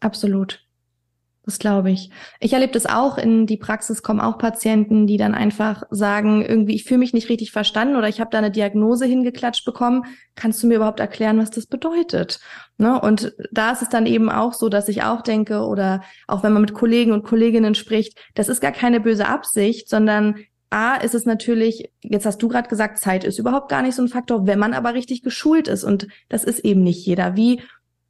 Absolut. 0.00 0.60
Das 1.46 1.58
glaube 1.58 1.90
ich. 1.90 2.10
Ich 2.40 2.54
erlebe 2.54 2.72
das 2.72 2.86
auch. 2.86 3.18
In 3.18 3.46
die 3.46 3.58
Praxis 3.58 4.02
kommen 4.02 4.20
auch 4.20 4.38
Patienten, 4.38 5.06
die 5.06 5.18
dann 5.18 5.34
einfach 5.34 5.82
sagen, 5.90 6.42
irgendwie, 6.42 6.74
ich 6.74 6.84
fühle 6.84 6.98
mich 6.98 7.12
nicht 7.12 7.28
richtig 7.28 7.52
verstanden 7.52 7.96
oder 7.96 8.08
ich 8.08 8.18
habe 8.18 8.30
da 8.30 8.38
eine 8.38 8.50
Diagnose 8.50 9.04
hingeklatscht 9.04 9.66
bekommen. 9.66 10.04
Kannst 10.36 10.62
du 10.62 10.66
mir 10.66 10.76
überhaupt 10.76 11.00
erklären, 11.00 11.38
was 11.38 11.50
das 11.50 11.66
bedeutet? 11.66 12.40
Ne? 12.78 12.98
Und 12.98 13.34
da 13.52 13.72
ist 13.72 13.82
es 13.82 13.90
dann 13.90 14.06
eben 14.06 14.30
auch 14.30 14.54
so, 14.54 14.70
dass 14.70 14.88
ich 14.88 15.02
auch 15.02 15.20
denke, 15.20 15.66
oder 15.66 16.02
auch 16.26 16.42
wenn 16.42 16.54
man 16.54 16.62
mit 16.62 16.72
Kollegen 16.72 17.12
und 17.12 17.24
Kolleginnen 17.24 17.74
spricht, 17.74 18.18
das 18.34 18.48
ist 18.48 18.62
gar 18.62 18.72
keine 18.72 19.00
böse 19.00 19.28
Absicht, 19.28 19.90
sondern 19.90 20.36
A 20.70 20.96
ist 20.96 21.14
es 21.14 21.26
natürlich, 21.26 21.92
jetzt 22.00 22.24
hast 22.24 22.42
du 22.42 22.48
gerade 22.48 22.68
gesagt, 22.68 22.98
Zeit 22.98 23.22
ist 23.22 23.38
überhaupt 23.38 23.68
gar 23.68 23.82
nicht 23.82 23.94
so 23.94 24.02
ein 24.02 24.08
Faktor, 24.08 24.46
wenn 24.46 24.58
man 24.58 24.72
aber 24.72 24.94
richtig 24.94 25.22
geschult 25.22 25.68
ist. 25.68 25.84
Und 25.84 26.08
das 26.30 26.42
ist 26.42 26.60
eben 26.60 26.82
nicht 26.82 27.04
jeder. 27.06 27.36
Wie 27.36 27.60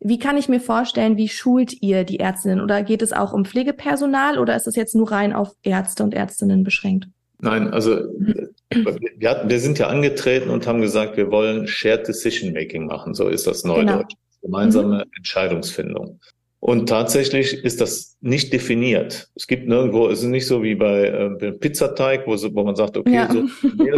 wie 0.04 0.18
kann 0.18 0.36
ich 0.36 0.50
mir 0.50 0.60
vorstellen, 0.60 1.16
wie 1.16 1.28
schult 1.28 1.82
ihr 1.82 2.04
die 2.04 2.20
Ärztinnen? 2.20 2.60
Oder 2.60 2.82
geht 2.82 3.00
es 3.00 3.12
auch 3.12 3.32
um 3.32 3.46
Pflegepersonal 3.46 4.38
oder 4.38 4.54
ist 4.54 4.66
es 4.66 4.76
jetzt 4.76 4.94
nur 4.94 5.10
rein 5.10 5.32
auf 5.32 5.52
Ärzte 5.62 6.04
und 6.04 6.12
Ärztinnen 6.12 6.62
beschränkt? 6.62 7.08
Nein, 7.40 7.68
also 7.68 8.00
wir, 8.70 9.30
hatten, 9.30 9.48
wir 9.48 9.60
sind 9.60 9.78
ja 9.78 9.88
angetreten 9.88 10.50
und 10.50 10.66
haben 10.66 10.82
gesagt, 10.82 11.16
wir 11.16 11.30
wollen 11.30 11.66
Shared 11.66 12.06
Decision 12.06 12.52
Making 12.52 12.86
machen. 12.86 13.14
So 13.14 13.28
ist 13.28 13.46
das 13.46 13.64
Neudeutsch. 13.64 13.86
Genau. 13.86 14.42
Gemeinsame 14.42 14.96
mhm. 14.96 15.10
Entscheidungsfindung. 15.16 16.20
Und 16.60 16.88
tatsächlich 16.88 17.64
ist 17.64 17.80
das 17.80 18.16
nicht 18.20 18.52
definiert. 18.52 19.28
Es 19.34 19.46
gibt 19.46 19.68
nirgendwo, 19.68 20.08
es 20.08 20.20
ist 20.20 20.28
nicht 20.28 20.46
so 20.46 20.62
wie 20.62 20.74
bei 20.74 21.08
äh, 21.08 21.52
Pizzateig, 21.52 22.26
wo, 22.26 22.32
wo 22.32 22.64
man 22.64 22.76
sagt, 22.76 22.96
okay, 22.98 23.14
ja. 23.14 23.30
so 23.30 23.46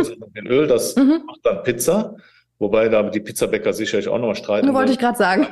so 0.03 0.15
Öl, 0.45 0.67
das 0.69 0.95
mhm. 0.97 1.23
macht 1.27 1.41
dann 1.43 1.63
Pizza, 1.65 2.17
Wobei 2.59 2.89
da 2.89 3.03
die 3.03 3.21
Pizzabäcker 3.21 3.73
sicherlich 3.73 4.09
auch 4.09 4.19
noch 4.19 4.29
mal 4.29 4.35
streiten. 4.35 4.73
Wollte 4.73 4.93
ich 4.93 4.99
gerade 4.99 5.19
sagen. 5.19 5.47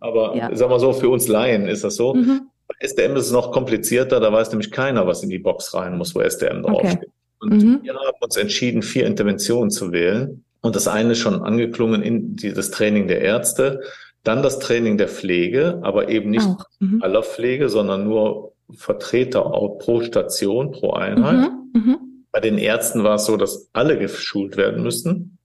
Aber 0.00 0.36
ja. 0.36 0.50
sag 0.52 0.68
mal 0.68 0.78
so, 0.78 0.92
für 0.92 1.08
uns 1.08 1.26
Laien 1.26 1.66
ist 1.66 1.84
das 1.84 1.96
so. 1.96 2.14
Mhm. 2.14 2.48
Bei 2.66 2.74
SDM 2.80 3.16
ist 3.16 3.26
es 3.26 3.32
noch 3.32 3.50
komplizierter, 3.50 4.20
da 4.20 4.30
weiß 4.30 4.50
nämlich 4.50 4.70
keiner, 4.70 5.06
was 5.06 5.22
in 5.22 5.30
die 5.30 5.38
Box 5.38 5.72
rein 5.72 5.96
muss, 5.96 6.14
wo 6.14 6.20
SDM 6.20 6.62
draufsteht. 6.62 6.98
Okay. 6.98 7.10
Und 7.40 7.62
mhm. 7.62 7.80
wir 7.82 7.94
haben 7.94 8.16
uns 8.20 8.36
entschieden, 8.36 8.82
vier 8.82 9.06
Interventionen 9.06 9.70
zu 9.70 9.92
wählen. 9.92 10.44
Und 10.60 10.76
das 10.76 10.88
eine 10.88 11.12
ist 11.12 11.18
schon 11.18 11.40
angeklungen 11.42 12.02
in 12.02 12.36
das 12.54 12.70
Training 12.70 13.08
der 13.08 13.22
Ärzte, 13.22 13.80
dann 14.24 14.42
das 14.42 14.58
Training 14.58 14.98
der 14.98 15.08
Pflege, 15.08 15.78
aber 15.82 16.08
eben 16.08 16.30
nicht 16.30 16.46
mhm. 16.80 17.00
aller 17.02 17.22
Pflege, 17.22 17.68
sondern 17.68 18.04
nur 18.04 18.52
Vertreter 18.74 19.42
pro 19.78 20.02
Station, 20.02 20.72
pro 20.72 20.92
Einheit. 20.92 21.50
Mhm. 21.72 21.80
Mhm. 21.80 21.96
Bei 22.32 22.40
den 22.40 22.58
Ärzten 22.58 23.04
war 23.04 23.14
es 23.14 23.24
so, 23.24 23.36
dass 23.36 23.70
alle 23.72 23.98
geschult 23.98 24.56
werden 24.56 24.82
müssen. 24.82 25.37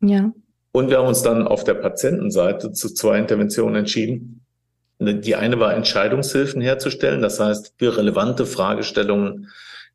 Ja. 0.00 0.32
Und 0.72 0.90
wir 0.90 0.98
haben 0.98 1.08
uns 1.08 1.22
dann 1.22 1.46
auf 1.46 1.64
der 1.64 1.74
Patientenseite 1.74 2.72
zu 2.72 2.92
zwei 2.92 3.18
Interventionen 3.18 3.76
entschieden. 3.76 4.44
Die 5.00 5.36
eine 5.36 5.60
war 5.60 5.74
Entscheidungshilfen 5.74 6.60
herzustellen, 6.60 7.22
das 7.22 7.38
heißt, 7.40 7.74
für 7.78 7.96
relevante 7.96 8.46
Fragestellungen, 8.46 9.48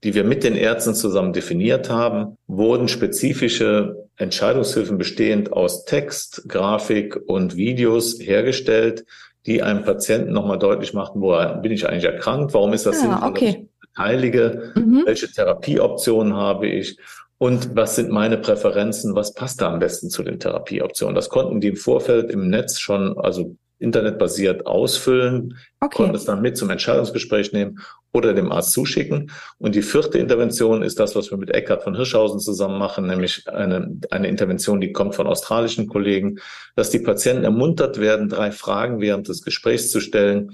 die 0.04 0.14
wir 0.14 0.24
mit 0.24 0.44
den 0.44 0.56
Ärzten 0.56 0.96
zusammen 0.96 1.34
definiert 1.34 1.90
haben, 1.90 2.38
wurden 2.48 2.88
spezifische 2.88 4.08
Entscheidungshilfen 4.18 4.98
bestehend 4.98 5.52
aus 5.52 5.86
Text, 5.86 6.44
Grafik 6.48 7.18
und 7.28 7.56
Videos 7.56 8.20
hergestellt, 8.20 9.06
die 9.46 9.62
einem 9.62 9.84
Patienten 9.84 10.32
nochmal 10.32 10.60
deutlich 10.60 10.94
machten, 10.94 11.22
wo 11.22 11.36
bin 11.62 11.72
ich 11.72 11.88
eigentlich 11.88 12.06
erkrankt, 12.06 12.54
warum 12.54 12.74
ist 12.74 12.86
das 12.86 13.02
ja, 13.02 13.10
ah, 13.10 13.12
sinnvoll, 13.12 13.30
okay. 13.30 13.68
beteilige, 13.82 14.72
mhm. 14.76 15.04
welche 15.06 15.30
Therapieoptionen 15.30 16.34
habe 16.34 16.68
ich 16.68 16.98
und 17.44 17.76
was 17.76 17.98
sind 17.98 18.10
meine 18.10 18.38
Präferenzen, 18.38 19.16
was 19.16 19.34
passt 19.34 19.60
da 19.60 19.70
am 19.74 19.80
besten 19.80 20.10
zu 20.10 20.24
den 20.24 20.40
Therapieoptionen. 20.40 21.14
Das 21.14 21.28
konnten 21.28 21.60
die 21.60 21.68
im 21.68 21.76
Vorfeld 21.76 22.32
im 22.32 22.48
Netz 22.48 22.80
schon, 22.80 23.18
also 23.18 23.58
internetbasiert 23.80 24.66
ausfüllen, 24.66 25.58
okay. 25.82 25.98
konnten 25.98 26.16
es 26.16 26.24
dann 26.24 26.42
mit 26.42 26.56
zum 26.56 26.70
Entscheidungsgespräch 26.70 27.52
nehmen 27.52 27.80
oder 28.14 28.34
dem 28.34 28.50
Arzt 28.50 28.72
zuschicken. 28.72 29.30
Und 29.58 29.76
die 29.76 29.82
vierte 29.82 30.20
Intervention 30.20 30.84
ist 30.84 31.02
das, 31.02 31.18
was 31.18 31.32
wir 31.32 31.38
mit 31.38 31.54
Eckhard 31.54 31.84
von 31.84 31.98
Hirschhausen 31.98 32.40
zusammen 32.40 32.80
machen, 32.80 33.08
nämlich 33.08 33.46
eine, 33.50 33.94
eine 34.10 34.30
Intervention, 34.30 34.80
die 34.80 34.94
kommt 34.94 35.14
von 35.14 35.28
australischen 35.28 35.90
Kollegen, 35.90 36.40
dass 36.78 36.92
die 36.92 37.00
Patienten 37.00 37.44
ermuntert 37.44 38.00
werden, 38.00 38.30
drei 38.30 38.54
Fragen 38.54 39.02
während 39.02 39.28
des 39.28 39.44
Gesprächs 39.44 39.92
zu 39.92 40.00
stellen, 40.00 40.54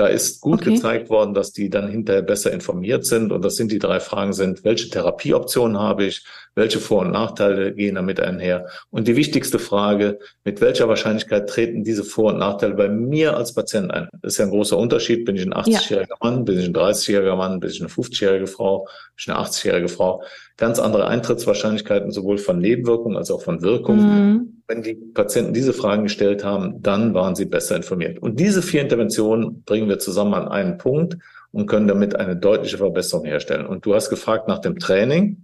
da 0.00 0.06
ist 0.06 0.40
gut 0.40 0.62
okay. 0.62 0.72
gezeigt 0.72 1.10
worden, 1.10 1.34
dass 1.34 1.52
die 1.52 1.68
dann 1.68 1.90
hinterher 1.90 2.22
besser 2.22 2.50
informiert 2.52 3.04
sind. 3.04 3.32
Und 3.32 3.44
das 3.44 3.56
sind 3.56 3.70
die 3.70 3.78
drei 3.78 4.00
Fragen 4.00 4.32
sind, 4.32 4.64
welche 4.64 4.88
Therapieoptionen 4.88 5.78
habe 5.78 6.06
ich? 6.06 6.24
Welche 6.54 6.78
Vor- 6.78 7.02
und 7.02 7.10
Nachteile 7.10 7.74
gehen 7.74 7.96
damit 7.96 8.18
einher? 8.18 8.66
Und 8.88 9.08
die 9.08 9.16
wichtigste 9.16 9.58
Frage, 9.58 10.18
mit 10.42 10.62
welcher 10.62 10.88
Wahrscheinlichkeit 10.88 11.50
treten 11.50 11.84
diese 11.84 12.02
Vor- 12.02 12.32
und 12.32 12.38
Nachteile 12.38 12.74
bei 12.74 12.88
mir 12.88 13.36
als 13.36 13.52
Patient 13.52 13.90
ein? 13.92 14.08
Das 14.22 14.32
ist 14.32 14.38
ja 14.38 14.46
ein 14.46 14.50
großer 14.50 14.78
Unterschied. 14.78 15.26
Bin 15.26 15.36
ich 15.36 15.42
ein 15.42 15.52
80-jähriger 15.52 16.08
ja. 16.08 16.16
Mann? 16.22 16.46
Bin 16.46 16.58
ich 16.58 16.64
ein 16.64 16.74
30-jähriger 16.74 17.36
Mann? 17.36 17.60
Bin 17.60 17.68
ich 17.68 17.80
eine 17.80 17.90
50-jährige 17.90 18.46
Frau? 18.46 18.84
Bin 18.84 18.88
ich 19.18 19.28
eine 19.28 19.38
80-jährige 19.38 19.88
Frau? 19.88 20.22
Ganz 20.56 20.78
andere 20.78 21.08
Eintrittswahrscheinlichkeiten 21.08 22.10
sowohl 22.10 22.38
von 22.38 22.58
Nebenwirkungen 22.58 23.18
als 23.18 23.30
auch 23.30 23.42
von 23.42 23.60
Wirkungen. 23.60 24.30
Mhm. 24.30 24.59
Wenn 24.70 24.82
die 24.82 24.94
Patienten 24.94 25.52
diese 25.52 25.72
Fragen 25.72 26.04
gestellt 26.04 26.44
haben, 26.44 26.80
dann 26.80 27.12
waren 27.12 27.34
sie 27.34 27.44
besser 27.44 27.74
informiert. 27.74 28.20
Und 28.20 28.38
diese 28.38 28.62
vier 28.62 28.82
Interventionen 28.82 29.64
bringen 29.64 29.88
wir 29.88 29.98
zusammen 29.98 30.32
an 30.32 30.46
einen 30.46 30.78
Punkt 30.78 31.16
und 31.50 31.66
können 31.66 31.88
damit 31.88 32.14
eine 32.14 32.36
deutliche 32.36 32.78
Verbesserung 32.78 33.26
herstellen. 33.26 33.66
Und 33.66 33.84
du 33.84 33.96
hast 33.96 34.10
gefragt 34.10 34.46
nach 34.46 34.60
dem 34.60 34.78
Training. 34.78 35.42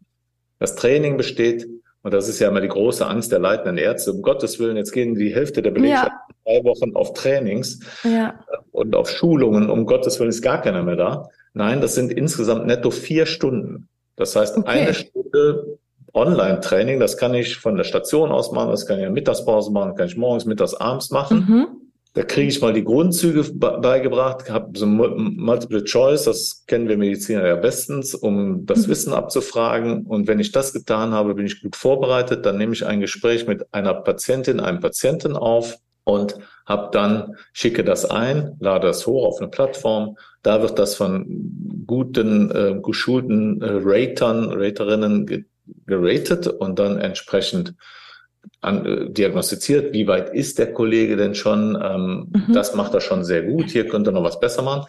Das 0.60 0.76
Training 0.76 1.16
besteht, 1.16 1.66
und 2.02 2.14
das 2.14 2.28
ist 2.28 2.38
ja 2.38 2.46
immer 2.46 2.60
die 2.60 2.68
große 2.68 3.04
Angst 3.04 3.32
der 3.32 3.40
leitenden 3.40 3.78
Ärzte, 3.78 4.12
um 4.12 4.22
Gottes 4.22 4.60
Willen, 4.60 4.76
jetzt 4.76 4.92
gehen 4.92 5.16
die 5.16 5.34
Hälfte 5.34 5.60
der 5.60 5.72
Belegschaft 5.72 6.12
ja. 6.12 6.34
drei 6.44 6.64
Wochen 6.64 6.94
auf 6.94 7.12
Trainings 7.14 7.80
ja. 8.04 8.38
und 8.70 8.94
auf 8.94 9.10
Schulungen, 9.10 9.70
um 9.70 9.86
Gottes 9.86 10.20
Willen 10.20 10.30
ist 10.30 10.42
gar 10.42 10.62
keiner 10.62 10.84
mehr 10.84 10.94
da. 10.94 11.28
Nein, 11.52 11.80
das 11.80 11.96
sind 11.96 12.12
insgesamt 12.12 12.68
netto 12.68 12.92
vier 12.92 13.26
Stunden. 13.26 13.88
Das 14.14 14.36
heißt, 14.36 14.56
okay. 14.56 14.68
eine 14.68 14.94
Stunde 14.94 15.78
Online-Training, 16.16 16.98
das 16.98 17.16
kann 17.16 17.34
ich 17.34 17.56
von 17.56 17.76
der 17.76 17.84
Station 17.84 18.32
aus 18.32 18.50
machen, 18.50 18.70
das 18.70 18.86
kann 18.86 18.98
ich 18.98 19.04
in 19.04 19.12
Mittagspause 19.12 19.70
machen, 19.70 19.94
kann 19.94 20.06
ich 20.06 20.16
morgens, 20.16 20.46
mittags, 20.46 20.74
abends 20.74 21.10
machen. 21.10 21.46
Mhm. 21.48 21.66
Da 22.14 22.22
kriege 22.22 22.48
ich 22.48 22.62
mal 22.62 22.72
die 22.72 22.82
Grundzüge 22.82 23.44
beigebracht, 23.52 24.50
habe 24.50 24.70
so 24.78 24.86
Multiple 24.86 25.84
Choice, 25.84 26.24
das 26.24 26.64
kennen 26.66 26.88
wir 26.88 26.96
Mediziner 26.96 27.46
ja 27.46 27.56
bestens, 27.56 28.14
um 28.14 28.64
das 28.64 28.86
mhm. 28.86 28.90
Wissen 28.90 29.12
abzufragen. 29.12 30.06
Und 30.06 30.26
wenn 30.26 30.40
ich 30.40 30.50
das 30.50 30.72
getan 30.72 31.12
habe, 31.12 31.34
bin 31.34 31.44
ich 31.44 31.60
gut 31.60 31.76
vorbereitet. 31.76 32.46
Dann 32.46 32.56
nehme 32.56 32.72
ich 32.72 32.86
ein 32.86 33.00
Gespräch 33.00 33.46
mit 33.46 33.66
einer 33.74 33.92
Patientin, 33.92 34.60
einem 34.60 34.80
Patienten 34.80 35.36
auf 35.36 35.76
und 36.04 36.38
habe 36.64 36.88
dann 36.90 37.36
schicke 37.52 37.84
das 37.84 38.06
ein, 38.06 38.56
lade 38.60 38.86
das 38.86 39.06
hoch 39.06 39.26
auf 39.26 39.38
eine 39.38 39.50
Plattform. 39.50 40.16
Da 40.42 40.62
wird 40.62 40.78
das 40.78 40.94
von 40.94 41.26
guten, 41.86 42.50
äh, 42.50 42.80
geschulten 42.82 43.60
äh, 43.60 43.80
Ratern, 43.84 44.52
Raterinnen 44.54 45.46
geratet 45.86 46.46
und 46.46 46.78
dann 46.78 46.98
entsprechend 46.98 47.74
an, 48.60 48.86
äh, 48.86 49.10
diagnostiziert, 49.10 49.92
wie 49.92 50.06
weit 50.06 50.30
ist 50.34 50.58
der 50.58 50.72
Kollege 50.72 51.16
denn 51.16 51.34
schon, 51.34 51.78
ähm, 51.82 52.32
mhm. 52.32 52.52
das 52.52 52.74
macht 52.74 52.94
er 52.94 53.00
schon 53.00 53.24
sehr 53.24 53.42
gut, 53.42 53.70
hier 53.70 53.88
könnte 53.88 54.10
er 54.10 54.14
noch 54.14 54.24
was 54.24 54.40
besser 54.40 54.62
machen. 54.62 54.86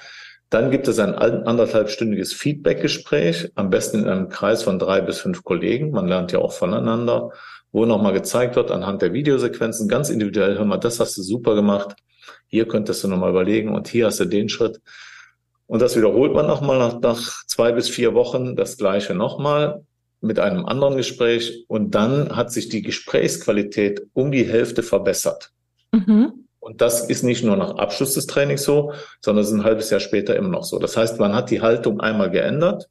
Dann 0.50 0.72
gibt 0.72 0.88
es 0.88 0.98
ein 0.98 1.14
anderthalbstündiges 1.14 2.34
Feedbackgespräch, 2.34 3.52
am 3.56 3.70
besten 3.70 4.04
in 4.04 4.08
einem 4.08 4.30
Kreis 4.30 4.64
von 4.64 4.80
drei 4.80 5.02
bis 5.02 5.20
fünf 5.20 5.44
Kollegen. 5.44 5.92
Man 5.92 6.08
lernt 6.08 6.32
ja 6.32 6.40
auch 6.40 6.54
voneinander, 6.54 7.32
wo 7.74 7.86
nochmal 7.86 8.14
gezeigt 8.14 8.56
wird 8.56 8.72
anhand 8.72 9.02
der 9.02 9.12
Videosequenzen, 9.12 9.90
ganz 9.90 10.10
individuell, 10.10 10.58
hör 10.58 10.64
mal, 10.64 10.78
das 10.78 11.02
hast 11.02 11.18
du 11.18 11.22
super 11.22 11.54
gemacht, 11.54 11.96
hier 12.48 12.66
könntest 12.66 13.04
du 13.04 13.10
nochmal 13.10 13.32
überlegen 13.32 13.76
und 13.76 13.90
hier 13.90 14.06
hast 14.06 14.22
du 14.22 14.26
den 14.26 14.48
Schritt. 14.48 14.80
Und 15.66 15.82
das 15.82 15.98
wiederholt 15.98 16.34
man 16.34 16.48
nochmal 16.48 16.80
nach, 16.80 17.02
nach 17.02 17.46
zwei 17.46 17.74
bis 17.74 17.90
vier 17.90 18.14
Wochen 18.14 18.56
das 18.56 18.78
gleiche 18.78 19.14
nochmal 19.14 19.84
mit 20.22 20.40
einem 20.40 20.66
anderen 20.66 20.98
Gespräch 20.98 21.66
und 21.68 21.96
dann 21.96 22.36
hat 22.36 22.52
sich 22.52 22.70
die 22.70 22.82
Gesprächsqualität 22.82 24.08
um 24.14 24.32
die 24.32 24.46
Hälfte 24.46 24.84
verbessert. 24.84 25.52
Mhm. 25.92 26.48
Und 26.60 26.82
das 26.82 27.08
ist 27.08 27.24
nicht 27.24 27.44
nur 27.44 27.56
nach 27.56 27.76
Abschluss 27.78 28.14
des 28.16 28.28
Trainings 28.28 28.64
so, 28.64 28.94
sondern 29.22 29.44
es 29.44 29.50
ist 29.50 29.56
ein 29.56 29.64
halbes 29.64 29.90
Jahr 29.90 30.00
später 30.00 30.36
immer 30.36 30.50
noch 30.50 30.64
so. 30.64 30.80
Das 30.80 30.98
heißt, 30.98 31.20
man 31.20 31.34
hat 31.34 31.50
die 31.50 31.62
Haltung 31.62 32.02
einmal 32.02 32.30
geändert 32.30 32.90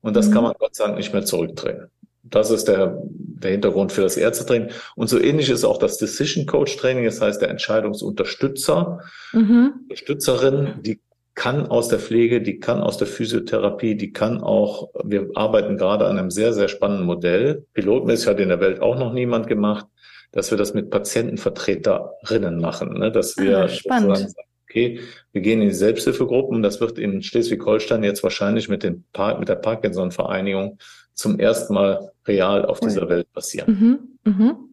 und 0.00 0.14
das 0.14 0.28
mhm. 0.28 0.32
kann 0.32 0.42
man 0.44 0.54
Gott 0.58 0.74
sei 0.74 0.84
Dank 0.84 0.96
nicht 0.96 1.12
mehr 1.12 1.24
zurückdrehen. 1.24 1.88
Das 2.22 2.50
ist 2.50 2.68
der, 2.68 3.02
der 3.04 3.52
Hintergrund 3.52 3.92
für 3.92 4.02
das 4.02 4.16
Ärztetraining. 4.16 4.70
Und 4.96 5.08
so 5.08 5.18
ähnlich 5.18 5.48
ist 5.48 5.64
auch 5.64 5.78
das 5.78 5.96
Decision 5.96 6.46
Coach 6.46 6.76
Training. 6.76 7.04
Das 7.04 7.20
heißt, 7.20 7.40
der 7.40 7.50
Entscheidungsunterstützer, 7.50 9.00
mhm. 9.32 9.74
Unterstützerin, 9.82 10.74
die 10.80 11.00
kann 11.36 11.66
aus 11.66 11.88
der 11.88 12.00
Pflege, 12.00 12.40
die 12.40 12.58
kann 12.58 12.80
aus 12.80 12.96
der 12.96 13.06
Physiotherapie, 13.06 13.94
die 13.94 14.12
kann 14.12 14.40
auch, 14.40 14.88
wir 15.04 15.28
arbeiten 15.34 15.76
gerade 15.76 16.06
an 16.06 16.18
einem 16.18 16.30
sehr, 16.30 16.54
sehr 16.54 16.66
spannenden 16.66 17.06
Modell. 17.06 17.66
Pilotmäßig 17.74 18.26
hat 18.26 18.40
in 18.40 18.48
der 18.48 18.60
Welt 18.60 18.80
auch 18.80 18.98
noch 18.98 19.12
niemand 19.12 19.46
gemacht, 19.46 19.86
dass 20.32 20.50
wir 20.50 20.56
das 20.56 20.72
mit 20.72 20.90
Patientenvertreterinnen 20.90 22.58
machen, 22.58 22.98
ne? 22.98 23.12
dass 23.12 23.36
wir 23.36 23.58
ah, 23.58 23.68
spannend. 23.68 24.16
sagen, 24.16 24.34
okay, 24.68 25.00
wir 25.32 25.42
gehen 25.42 25.60
in 25.60 25.68
die 25.68 25.74
Selbsthilfegruppen. 25.74 26.62
Das 26.62 26.80
wird 26.80 26.98
in 26.98 27.22
Schleswig-Holstein 27.22 28.02
jetzt 28.02 28.22
wahrscheinlich 28.22 28.70
mit, 28.70 28.82
den 28.82 29.04
mit 29.38 29.48
der 29.48 29.56
Parkinson-Vereinigung 29.56 30.78
zum 31.12 31.38
ersten 31.38 31.74
Mal 31.74 32.12
real 32.26 32.64
auf 32.64 32.80
dieser 32.80 33.10
Welt 33.10 33.30
passieren. 33.34 34.08
Mhm, 34.24 34.32
mhm. 34.32 34.65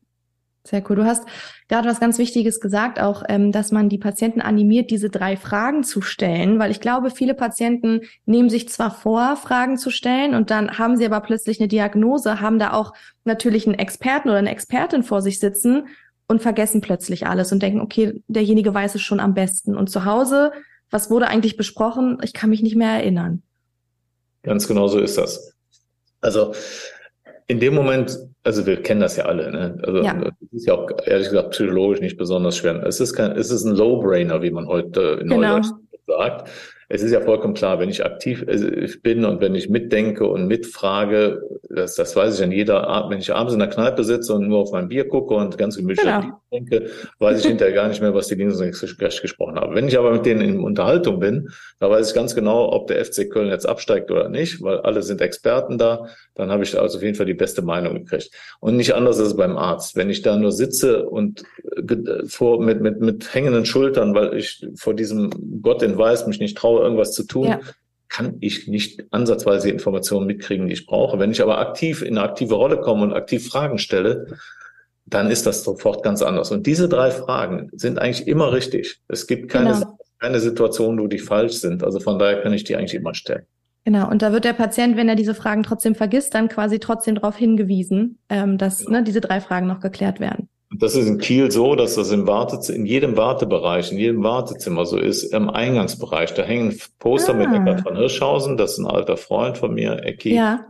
Sehr 0.66 0.82
cool. 0.90 0.96
Du 0.96 1.06
hast 1.06 1.26
gerade 1.68 1.90
was 1.90 2.00
ganz 2.00 2.18
Wichtiges 2.18 2.62
gesagt, 2.62 3.00
auch, 3.00 3.24
ähm, 3.28 3.52
dass 3.52 3.74
man 3.74 3.90
die 3.90 3.98
Patienten 3.98 4.40
animiert, 4.40 4.92
diese 4.92 5.10
drei 5.10 5.36
Fragen 5.36 5.84
zu 5.84 6.02
stellen, 6.02 6.58
weil 6.58 6.72
ich 6.72 6.80
glaube, 6.80 7.12
viele 7.12 7.34
Patienten 7.34 8.02
nehmen 8.26 8.50
sich 8.50 8.70
zwar 8.70 8.92
vor, 8.92 9.36
Fragen 9.36 9.78
zu 9.78 9.90
stellen 9.90 10.34
und 10.34 10.52
dann 10.52 10.78
haben 10.78 10.96
sie 10.96 11.06
aber 11.06 11.20
plötzlich 11.20 11.60
eine 11.60 11.68
Diagnose, 11.68 12.40
haben 12.40 12.60
da 12.60 12.72
auch 12.72 12.94
natürlich 13.26 13.68
einen 13.68 13.78
Experten 13.78 14.30
oder 14.30 14.38
eine 14.38 14.52
Expertin 14.52 15.04
vor 15.04 15.22
sich 15.22 15.40
sitzen 15.40 15.88
und 16.28 16.42
vergessen 16.42 16.80
plötzlich 16.80 17.28
alles 17.28 17.52
und 17.52 17.62
denken, 17.62 17.82
okay, 17.82 18.24
derjenige 18.28 18.74
weiß 18.74 18.96
es 18.96 19.02
schon 19.02 19.20
am 19.20 19.34
besten. 19.34 19.76
Und 19.76 19.90
zu 19.90 20.06
Hause, 20.06 20.54
was 20.90 21.10
wurde 21.10 21.28
eigentlich 21.28 21.58
besprochen? 21.58 22.20
Ich 22.24 22.34
kann 22.34 22.50
mich 22.50 22.64
nicht 22.64 22.78
mehr 22.78 22.92
erinnern. 22.92 23.44
Ganz 24.44 24.68
genau 24.68 24.88
so 24.88 25.00
ist 25.00 25.18
das. 25.18 25.54
Also 26.22 26.54
in 27.48 27.60
dem 27.60 27.76
Moment, 27.76 28.18
also 28.44 28.66
wir 28.66 28.82
kennen 28.82 29.02
das 29.02 29.18
ja 29.18 29.26
alle, 29.26 29.52
ne? 29.52 29.78
Also 29.84 30.02
ja. 30.02 30.14
das 30.14 30.34
ist 30.52 30.68
ja 30.68 30.74
auch 30.74 30.90
ehrlich 31.06 31.30
gesagt 31.30 31.52
psychologisch 31.52 32.02
nicht 32.02 32.18
besonders 32.18 32.58
schwer. 32.58 32.84
Es 32.86 33.00
ist 33.00 33.14
kein, 33.14 33.32
es 33.32 33.52
ist 33.52 33.66
ein 33.66 33.76
Low-Brainer, 33.76 34.42
wie 34.42 34.52
man 34.52 34.68
heute 34.68 35.20
in 35.22 35.30
genau. 35.30 35.56
Neudeutsch 35.56 35.72
sagt 36.08 36.50
es 36.94 37.02
ist 37.02 37.12
ja 37.12 37.22
vollkommen 37.22 37.56
klar, 37.56 37.80
wenn 37.80 37.90
ich 37.90 38.06
aktiv 38.06 38.44
äh, 38.48 38.88
bin 39.02 39.26
und 39.26 39.42
wenn 39.42 39.56
ich 39.56 39.68
mitdenke 39.68 40.28
und 40.28 40.46
mitfrage, 40.46 41.42
das, 41.76 41.96
das 41.96 42.16
weiß 42.16 42.38
ich 42.38 42.44
an 42.44 42.52
jeder 42.52 42.88
Art, 42.88 43.10
wenn 43.10 43.20
ich 43.20 43.34
abends 43.34 43.54
in 43.54 43.60
der 43.60 43.70
Kneipe 43.70 44.04
sitze 44.04 44.34
und 44.34 44.48
nur 44.48 44.60
auf 44.60 44.72
mein 44.72 44.88
Bier 44.88 45.08
gucke 45.08 45.34
und 45.34 45.58
ganz 45.58 45.76
gemütlich 45.76 46.06
genau. 46.06 46.42
denke, 46.52 46.90
weiß 47.20 47.40
ich 47.40 47.46
hinterher 47.46 47.74
gar 47.74 47.88
nicht 47.88 48.02
mehr, 48.02 48.14
was 48.14 48.28
die 48.28 48.36
links 48.36 48.60
und 48.60 49.02
rechts 49.02 49.22
gesprochen 49.22 49.56
haben. 49.56 49.76
Wenn 49.76 49.88
ich 49.88 49.98
aber 49.98 50.12
mit 50.12 50.26
denen 50.26 50.42
in 50.42 50.60
Unterhaltung 50.60 51.20
bin, 51.20 51.50
da 51.80 51.90
weiß 51.90 52.10
ich 52.10 52.16
ganz 52.16 52.36
genau, 52.36 52.72
ob 52.72 52.88
der 52.88 53.04
FC 53.04 53.30
Köln 53.30 53.50
jetzt 53.50 53.68
absteigt 53.68 54.12
oder 54.12 54.30
nicht, 54.30 54.62
weil 54.62 54.80
alle 54.80 55.02
sind 55.02 55.22
Experten 55.22 55.78
da, 55.78 56.08
dann 56.36 56.52
habe 56.52 56.64
ich 56.64 56.80
also 56.80 56.98
auf 56.98 57.04
jeden 57.04 57.16
Fall 57.16 57.26
die 57.26 57.34
beste 57.34 57.62
Meinung 57.62 57.96
gekriegt. 57.96 58.32
Und 58.60 58.76
nicht 58.76 58.94
anders 58.94 59.18
ist 59.18 59.28
es 59.28 59.36
beim 59.36 59.58
Arzt. 59.58 59.96
Wenn 59.96 60.10
ich 60.10 60.22
da 60.22 60.36
nur 60.36 60.52
sitze 60.52 61.06
und 61.06 61.44
äh, 61.76 62.26
vor, 62.26 62.62
mit, 62.62 62.82
mit, 62.82 63.02
mit 63.02 63.34
hängenden 63.34 63.66
Schultern, 63.66 64.14
weil 64.14 64.36
ich 64.36 64.66
vor 64.76 64.94
diesem 64.94 65.62
Gott 65.62 65.82
in 65.82 65.98
Weiß 65.98 66.28
mich 66.28 66.40
nicht 66.40 66.58
traue, 66.58 66.82
irgendwas 66.82 67.14
zu 67.14 67.26
tun, 67.26 67.48
ja. 67.48 67.60
Kann 68.14 68.38
ich 68.42 68.68
nicht 68.68 69.04
ansatzweise 69.12 69.68
die 69.68 69.74
Informationen 69.74 70.28
mitkriegen, 70.28 70.68
die 70.68 70.74
ich 70.74 70.86
brauche. 70.86 71.18
Wenn 71.18 71.32
ich 71.32 71.42
aber 71.42 71.58
aktiv 71.58 72.04
in 72.04 72.18
eine 72.18 72.28
aktive 72.28 72.54
Rolle 72.54 72.80
komme 72.80 73.02
und 73.04 73.14
aktiv 73.14 73.48
Fragen 73.48 73.80
stelle, 73.80 74.38
dann 75.06 75.32
ist 75.32 75.48
das 75.48 75.64
sofort 75.64 76.04
ganz 76.04 76.22
anders. 76.22 76.52
Und 76.52 76.68
diese 76.68 76.88
drei 76.88 77.10
Fragen 77.10 77.70
sind 77.74 78.00
eigentlich 78.00 78.28
immer 78.28 78.54
richtig. 78.54 79.02
Es 79.08 79.26
gibt 79.26 79.50
keine, 79.50 79.74
genau. 79.74 79.98
keine 80.20 80.40
Situation, 80.40 81.00
wo 81.00 81.08
die 81.08 81.18
falsch 81.18 81.54
sind. 81.54 81.84
Also 81.84 82.00
von 82.00 82.20
daher 82.20 82.42
kann 82.42 82.54
ich 82.54 82.64
die 82.64 82.76
eigentlich 82.76 82.94
immer 82.94 83.16
stellen. 83.16 83.46
Genau, 83.84 84.10
und 84.10 84.22
da 84.22 84.32
wird 84.32 84.46
der 84.46 84.54
Patient, 84.54 84.96
wenn 84.96 85.10
er 85.10 85.16
diese 85.16 85.34
Fragen 85.34 85.64
trotzdem 85.64 85.96
vergisst, 85.96 86.36
dann 86.36 86.48
quasi 86.48 86.80
trotzdem 86.80 87.16
darauf 87.16 87.36
hingewiesen, 87.36 88.20
ähm, 88.30 88.58
dass 88.58 88.86
genau. 88.86 89.00
ne, 89.00 89.04
diese 89.04 89.22
drei 89.22 89.42
Fragen 89.42 89.68
noch 89.68 89.82
geklärt 89.82 90.20
werden. 90.20 90.48
Das 90.76 90.96
ist 90.96 91.08
in 91.08 91.20
Kiel 91.20 91.52
so, 91.52 91.76
dass 91.76 91.96
das 91.96 92.12
im 92.12 92.26
Wartezimmer, 92.26 92.78
in 92.80 92.86
jedem 92.86 93.18
Wartebereich, 93.18 93.92
in 93.92 93.98
jedem 93.98 94.24
Wartezimmer 94.24 94.86
so 94.86 94.98
ist, 94.98 95.24
im 95.24 95.50
Eingangsbereich. 95.50 96.34
Da 96.34 96.44
hängen 96.44 96.80
Poster 97.00 97.34
ah. 97.34 97.38
mit 97.38 97.54
Eckart 97.54 97.82
von 97.82 97.96
Hirschhausen, 97.96 98.58
das 98.58 98.74
ist 98.74 98.80
ein 98.80 98.88
alter 98.88 99.18
Freund 99.18 99.58
von 99.58 99.74
mir, 99.74 100.04
Ecki, 100.04 100.36
ja. 100.36 100.66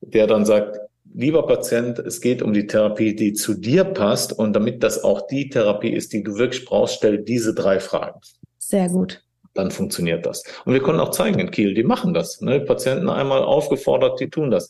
der 0.00 0.26
dann 0.26 0.44
sagt, 0.44 0.78
lieber 1.14 1.46
Patient, 1.46 1.98
es 1.98 2.20
geht 2.20 2.42
um 2.42 2.52
die 2.52 2.66
Therapie, 2.66 3.16
die 3.16 3.32
zu 3.32 3.54
dir 3.54 3.84
passt 3.84 4.32
und 4.32 4.52
damit 4.52 4.82
das 4.82 5.02
auch 5.02 5.26
die 5.26 5.48
Therapie 5.48 5.92
ist, 5.92 6.12
die 6.12 6.22
du 6.22 6.36
wirklich 6.36 6.64
brauchst, 6.64 6.96
stell 6.96 7.18
diese 7.18 7.54
drei 7.54 7.80
Fragen. 7.80 8.20
Sehr 8.58 8.88
gut. 8.88 9.22
dann 9.54 9.70
funktioniert 9.70 10.26
das. 10.26 10.44
Und 10.66 10.74
wir 10.74 10.80
konnten 10.80 11.00
auch 11.00 11.10
zeigen 11.10 11.38
in 11.40 11.50
Kiel, 11.50 11.74
die 11.74 11.82
machen 11.82 12.14
das. 12.14 12.40
Ne? 12.40 12.60
Patienten 12.60 13.08
einmal 13.08 13.42
aufgefordert, 13.42 14.20
die 14.20 14.28
tun 14.28 14.50
das. 14.50 14.68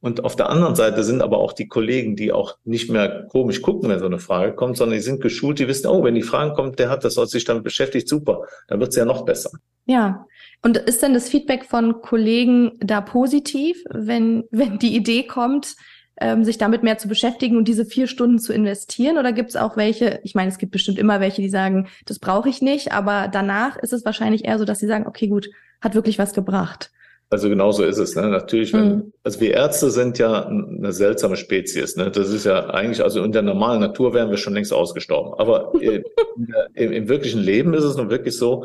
Und 0.00 0.24
auf 0.24 0.36
der 0.36 0.48
anderen 0.48 0.76
Seite 0.76 1.02
sind 1.02 1.22
aber 1.22 1.38
auch 1.38 1.52
die 1.52 1.66
Kollegen, 1.66 2.14
die 2.14 2.32
auch 2.32 2.56
nicht 2.64 2.88
mehr 2.88 3.26
komisch 3.30 3.62
gucken, 3.62 3.90
wenn 3.90 3.98
so 3.98 4.06
eine 4.06 4.20
Frage 4.20 4.54
kommt, 4.54 4.76
sondern 4.76 4.96
die 4.96 5.02
sind 5.02 5.20
geschult, 5.20 5.58
die 5.58 5.66
wissen, 5.66 5.88
oh, 5.88 6.04
wenn 6.04 6.14
die 6.14 6.22
Frage 6.22 6.54
kommt, 6.54 6.78
der 6.78 6.88
hat 6.88 7.04
das, 7.04 7.16
hat 7.16 7.28
sich 7.28 7.44
damit 7.44 7.64
beschäftigt, 7.64 8.08
super, 8.08 8.42
dann 8.68 8.78
wird 8.78 8.90
es 8.90 8.96
ja 8.96 9.04
noch 9.04 9.24
besser. 9.24 9.50
Ja. 9.86 10.24
Und 10.62 10.76
ist 10.76 11.02
denn 11.02 11.14
das 11.14 11.28
Feedback 11.28 11.64
von 11.64 12.00
Kollegen 12.00 12.72
da 12.80 13.00
positiv, 13.00 13.82
wenn, 13.90 14.44
wenn 14.50 14.78
die 14.78 14.94
Idee 14.94 15.24
kommt, 15.24 15.74
ähm, 16.20 16.44
sich 16.44 16.58
damit 16.58 16.82
mehr 16.82 16.98
zu 16.98 17.08
beschäftigen 17.08 17.56
und 17.56 17.66
diese 17.66 17.84
vier 17.84 18.06
Stunden 18.06 18.38
zu 18.38 18.52
investieren? 18.52 19.18
Oder 19.18 19.32
gibt 19.32 19.50
es 19.50 19.56
auch 19.56 19.76
welche, 19.76 20.20
ich 20.22 20.34
meine, 20.34 20.50
es 20.50 20.58
gibt 20.58 20.72
bestimmt 20.72 20.98
immer 20.98 21.20
welche, 21.20 21.42
die 21.42 21.48
sagen, 21.48 21.88
das 22.06 22.18
brauche 22.20 22.48
ich 22.48 22.62
nicht, 22.62 22.92
aber 22.92 23.28
danach 23.28 23.76
ist 23.76 23.92
es 23.92 24.04
wahrscheinlich 24.04 24.44
eher 24.44 24.58
so, 24.58 24.64
dass 24.64 24.78
sie 24.78 24.86
sagen, 24.86 25.06
okay, 25.06 25.26
gut, 25.26 25.48
hat 25.80 25.94
wirklich 25.94 26.18
was 26.18 26.34
gebracht. 26.34 26.90
Also 27.30 27.50
genau 27.50 27.72
so 27.72 27.84
ist 27.84 27.98
es. 27.98 28.16
Ne? 28.16 28.28
Natürlich, 28.28 28.72
wenn, 28.72 28.88
mhm. 28.88 29.12
also 29.22 29.40
wir 29.40 29.52
Ärzte 29.52 29.90
sind 29.90 30.18
ja 30.18 30.46
eine 30.46 30.92
seltsame 30.92 31.36
Spezies. 31.36 31.96
Ne? 31.96 32.10
Das 32.10 32.30
ist 32.30 32.44
ja 32.44 32.70
eigentlich, 32.70 33.02
also 33.02 33.22
in 33.22 33.32
der 33.32 33.42
normalen 33.42 33.80
Natur 33.80 34.14
wären 34.14 34.30
wir 34.30 34.38
schon 34.38 34.54
längst 34.54 34.72
ausgestorben. 34.72 35.34
Aber 35.38 35.72
im, 36.74 36.92
im, 36.92 37.08
wirklichen 37.08 37.40
Leben 37.40 37.74
ist 37.74 37.84
es 37.84 37.96
nun 37.96 38.08
wirklich 38.08 38.36
so, 38.36 38.64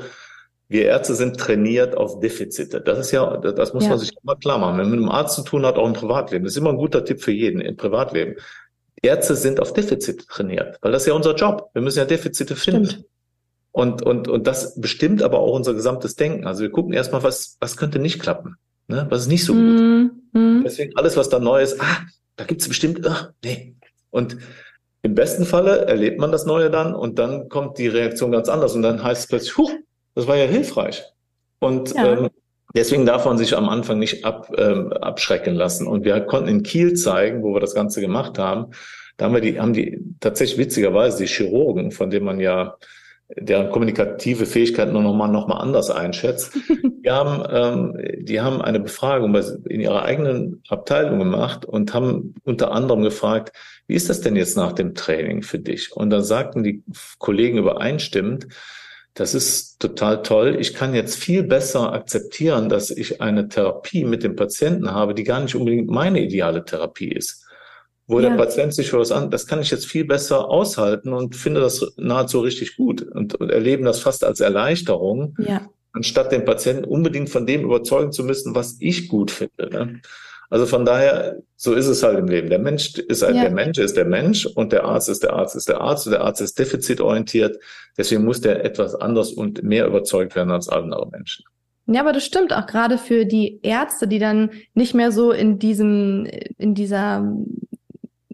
wir 0.70 0.86
Ärzte 0.86 1.14
sind 1.14 1.38
trainiert 1.38 1.98
auf 1.98 2.22
Defizite. 2.22 2.80
Das 2.80 3.00
ist 3.00 3.12
ja, 3.12 3.36
das 3.38 3.74
muss 3.74 3.84
ja. 3.84 3.90
man 3.90 4.00
sich 4.00 4.12
immer 4.24 4.38
klar 4.38 4.58
machen. 4.60 4.78
Wenn 4.78 4.90
man 4.90 4.92
mit 4.92 5.00
einem 5.02 5.10
Arzt 5.10 5.36
zu 5.36 5.44
tun 5.44 5.66
hat, 5.66 5.76
auch 5.76 5.86
im 5.86 5.94
Privatleben, 5.94 6.46
das 6.46 6.54
ist 6.54 6.58
immer 6.58 6.70
ein 6.70 6.78
guter 6.78 7.04
Tipp 7.04 7.22
für 7.22 7.34
jeden 7.34 7.60
im 7.60 7.76
Privatleben. 7.76 8.36
Ärzte 9.02 9.36
sind 9.36 9.60
auf 9.60 9.74
Defizite 9.74 10.26
trainiert, 10.26 10.78
weil 10.82 10.94
das 10.94 11.04
ist 11.04 11.08
ja 11.10 11.14
unser 11.14 11.36
Job. 11.36 11.70
Wir 11.74 11.82
müssen 11.82 12.00
ja 12.00 12.06
Defizite 12.06 12.56
finden. 12.56 12.86
Stimmt. 12.86 13.06
Und, 13.74 14.04
und, 14.04 14.28
und 14.28 14.46
das 14.46 14.80
bestimmt 14.80 15.24
aber 15.24 15.40
auch 15.40 15.56
unser 15.56 15.74
gesamtes 15.74 16.16
Denken. 16.16 16.46
Also 16.46 16.62
wir 16.62 16.70
gucken 16.70 16.94
erstmal, 16.94 17.24
was, 17.24 17.58
was 17.60 17.76
könnte 17.76 17.98
nicht 17.98 18.20
klappen, 18.20 18.56
ne? 18.88 19.08
was 19.10 19.22
ist 19.22 19.28
nicht 19.30 19.44
so 19.44 19.54
gut. 19.54 20.12
Mm, 20.32 20.62
Deswegen 20.64 20.96
alles, 20.96 21.18
was 21.18 21.28
da 21.30 21.40
neu 21.40 21.62
ist, 21.62 21.82
ah, 21.82 21.98
da 22.36 22.46
gibt's 22.46 22.68
bestimmt, 22.68 23.06
ach, 23.08 23.32
nee. 23.44 23.76
Und 24.12 24.38
im 25.02 25.16
besten 25.16 25.46
Falle 25.46 25.86
erlebt 25.88 26.20
man 26.20 26.32
das 26.32 26.46
Neue 26.46 26.70
dann 26.70 26.94
und 26.94 27.18
dann 27.18 27.50
kommt 27.50 27.80
die 27.80 27.88
Reaktion 27.88 28.32
ganz 28.32 28.48
anders 28.48 28.76
und 28.76 28.84
dann 28.84 29.04
heißt 29.04 29.24
es 29.24 29.28
plötzlich, 29.28 29.58
huch, 29.58 29.72
das 30.14 30.28
war 30.28 30.38
ja 30.38 30.46
hilfreich. 30.46 31.04
Und 31.58 31.96
ja. 31.96 32.14
ähm, 32.14 32.30
deswegen 32.76 33.08
darf 33.08 33.26
man 33.26 33.40
sich 33.40 33.58
am 33.58 33.70
Anfang 33.70 33.98
nicht 33.98 34.24
ab, 34.24 34.54
ähm, 34.56 34.94
abschrecken 34.94 35.56
lassen. 35.56 35.88
Und 35.88 36.06
wir 36.06 36.22
konnten 36.22 36.48
in 36.48 36.62
Kiel 36.62 36.94
zeigen, 36.94 37.42
wo 37.42 37.56
wir 37.56 37.60
das 37.60 37.74
Ganze 37.74 38.02
gemacht 38.02 38.38
haben, 38.38 38.68
da 39.18 39.26
haben 39.26 39.34
wir 39.34 39.42
die, 39.42 39.60
haben 39.60 39.74
die 39.74 40.00
tatsächlich 40.20 40.60
witzigerweise 40.60 41.18
die 41.18 41.28
Chirurgen, 41.28 41.92
von 41.92 42.12
denen 42.12 42.26
man 42.26 42.40
ja 42.40 42.76
deren 43.30 43.72
kommunikative 43.72 44.46
Fähigkeiten 44.46 44.94
noch 44.94 45.14
mal, 45.14 45.28
noch 45.28 45.48
mal 45.48 45.58
anders 45.58 45.90
einschätzt. 45.90 46.54
Die 47.06 47.12
haben, 47.12 47.44
ähm, 47.50 48.24
die 48.24 48.40
haben 48.40 48.62
eine 48.62 48.80
Befragung 48.80 49.36
in 49.36 49.82
ihrer 49.82 50.04
eigenen 50.04 50.64
Abteilung 50.70 51.20
gemacht 51.20 51.66
und 51.66 51.94
haben 51.94 52.34
unter 52.46 52.72
anderem 52.72 53.04
gefragt, 53.04 53.52
wie 53.88 53.96
ist 53.96 54.10
das 54.10 54.22
denn 54.22 54.38
jetzt 54.38 54.56
nach 54.56 54.72
dem 54.72 54.96
Training 54.96 55.42
für 55.42 55.60
dich? 55.60 55.92
Und 55.92 56.12
dann 56.12 56.24
sagten 56.24 56.64
die 56.64 56.82
Kollegen 57.20 57.58
übereinstimmend, 57.58 58.48
das 59.16 59.36
ist 59.36 59.80
total 59.80 60.24
toll. 60.24 60.56
Ich 60.60 60.74
kann 60.74 60.96
jetzt 60.96 61.18
viel 61.18 61.44
besser 61.44 61.92
akzeptieren, 61.92 62.70
dass 62.70 62.90
ich 62.90 63.22
eine 63.22 63.50
Therapie 63.50 64.06
mit 64.06 64.24
dem 64.24 64.36
Patienten 64.36 64.92
habe, 64.92 65.14
die 65.14 65.24
gar 65.24 65.42
nicht 65.42 65.56
unbedingt 65.56 65.90
meine 65.90 66.22
ideale 66.22 66.64
Therapie 66.64 67.12
ist. 67.12 67.43
Wo 68.06 68.20
ja. 68.20 68.30
der 68.30 68.38
Patient 68.38 68.74
sich 68.74 68.90
für 68.90 69.00
was 69.00 69.12
an, 69.12 69.32
das 69.32 69.48
kann 69.48 69.62
ich 69.62 69.72
jetzt 69.72 69.86
viel 69.86 70.04
besser 70.04 70.50
aushalten 70.50 71.14
und 71.14 71.36
finde 71.36 71.62
das 71.62 71.94
nahezu 71.96 72.42
richtig 72.42 72.76
gut 72.76 73.02
und, 73.02 73.36
und 73.36 73.50
erleben 73.50 73.86
das 73.86 74.02
fast 74.02 74.26
als 74.26 74.42
Erleichterung, 74.42 75.36
ja. 75.40 75.62
anstatt 75.94 76.32
den 76.32 76.44
Patienten 76.44 76.84
unbedingt 76.84 77.30
von 77.30 77.46
dem 77.46 77.62
überzeugen 77.62 78.12
zu 78.12 78.24
müssen, 78.26 78.56
was 78.56 78.76
ich 78.80 79.08
gut 79.08 79.32
finde. 79.32 79.70
Ne? 79.70 80.02
Also 80.50 80.68
von 80.68 80.86
daher, 80.86 81.38
so 81.56 81.74
ist 81.74 81.88
es 81.88 82.04
halt 82.04 82.20
im 82.20 82.28
Leben. 82.28 82.50
Der 82.50 82.60
Mensch 82.60 82.94
ist 82.96 83.24
halt, 83.24 83.36
ja. 83.36 83.42
der 83.42 83.52
Mensch 83.52 83.80
ist 83.80 83.98
der 83.98 84.06
Mensch 84.06 84.46
und 84.46 84.72
der 84.72 84.84
Arzt 84.84 85.10
ist 85.10 85.24
der 85.24 85.34
Arzt 85.34 85.56
ist 85.56 85.68
der 85.68 85.82
Arzt 85.82 86.06
und 86.06 86.12
der 86.12 86.22
Arzt 86.22 86.42
ist 86.42 86.60
defizitorientiert. 86.60 87.58
Deswegen 87.98 88.24
muss 88.24 88.42
der 88.42 88.64
etwas 88.64 88.94
anders 88.94 89.32
und 89.32 89.64
mehr 89.64 89.88
überzeugt 89.88 90.36
werden 90.36 90.52
als 90.52 90.70
andere 90.70 91.10
Menschen. 91.10 91.46
Ja, 91.88 92.02
aber 92.02 92.14
das 92.14 92.24
stimmt 92.24 92.54
auch 92.54 92.68
gerade 92.68 92.98
für 92.98 93.26
die 93.26 93.62
Ärzte, 93.64 94.08
die 94.08 94.20
dann 94.20 94.52
nicht 94.74 94.94
mehr 94.94 95.12
so 95.12 95.32
in 95.32 95.58
diesem, 95.58 96.28
in 96.58 96.76
dieser 96.76 97.36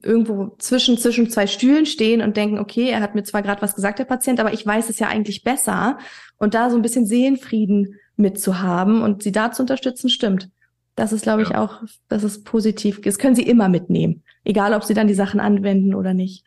irgendwo 0.03 0.55
zwischen, 0.59 0.97
zwischen 0.97 1.29
zwei 1.29 1.47
Stühlen 1.47 1.85
stehen 1.85 2.21
und 2.21 2.37
denken, 2.37 2.59
okay, 2.59 2.89
er 2.89 3.01
hat 3.01 3.15
mir 3.15 3.23
zwar 3.23 3.41
gerade 3.41 3.61
was 3.61 3.75
gesagt, 3.75 3.99
der 3.99 4.05
Patient, 4.05 4.39
aber 4.39 4.53
ich 4.53 4.65
weiß 4.65 4.89
es 4.89 4.99
ja 4.99 5.07
eigentlich 5.07 5.43
besser. 5.43 5.97
Und 6.37 6.53
da 6.53 6.69
so 6.69 6.75
ein 6.75 6.81
bisschen 6.81 7.05
Seelenfrieden 7.05 7.95
mitzuhaben 8.15 9.01
und 9.01 9.23
sie 9.23 9.31
da 9.31 9.51
zu 9.51 9.63
unterstützen, 9.63 10.09
stimmt. 10.09 10.49
Das 10.95 11.13
ist, 11.13 11.23
glaube 11.23 11.43
ich, 11.43 11.55
auch, 11.55 11.81
das 12.09 12.23
ist 12.23 12.43
positiv. 12.43 12.99
Das 13.01 13.17
können 13.17 13.35
Sie 13.35 13.43
immer 13.43 13.69
mitnehmen. 13.69 14.23
Egal, 14.43 14.73
ob 14.73 14.83
Sie 14.83 14.93
dann 14.93 15.07
die 15.07 15.13
Sachen 15.13 15.39
anwenden 15.39 15.95
oder 15.95 16.13
nicht. 16.13 16.43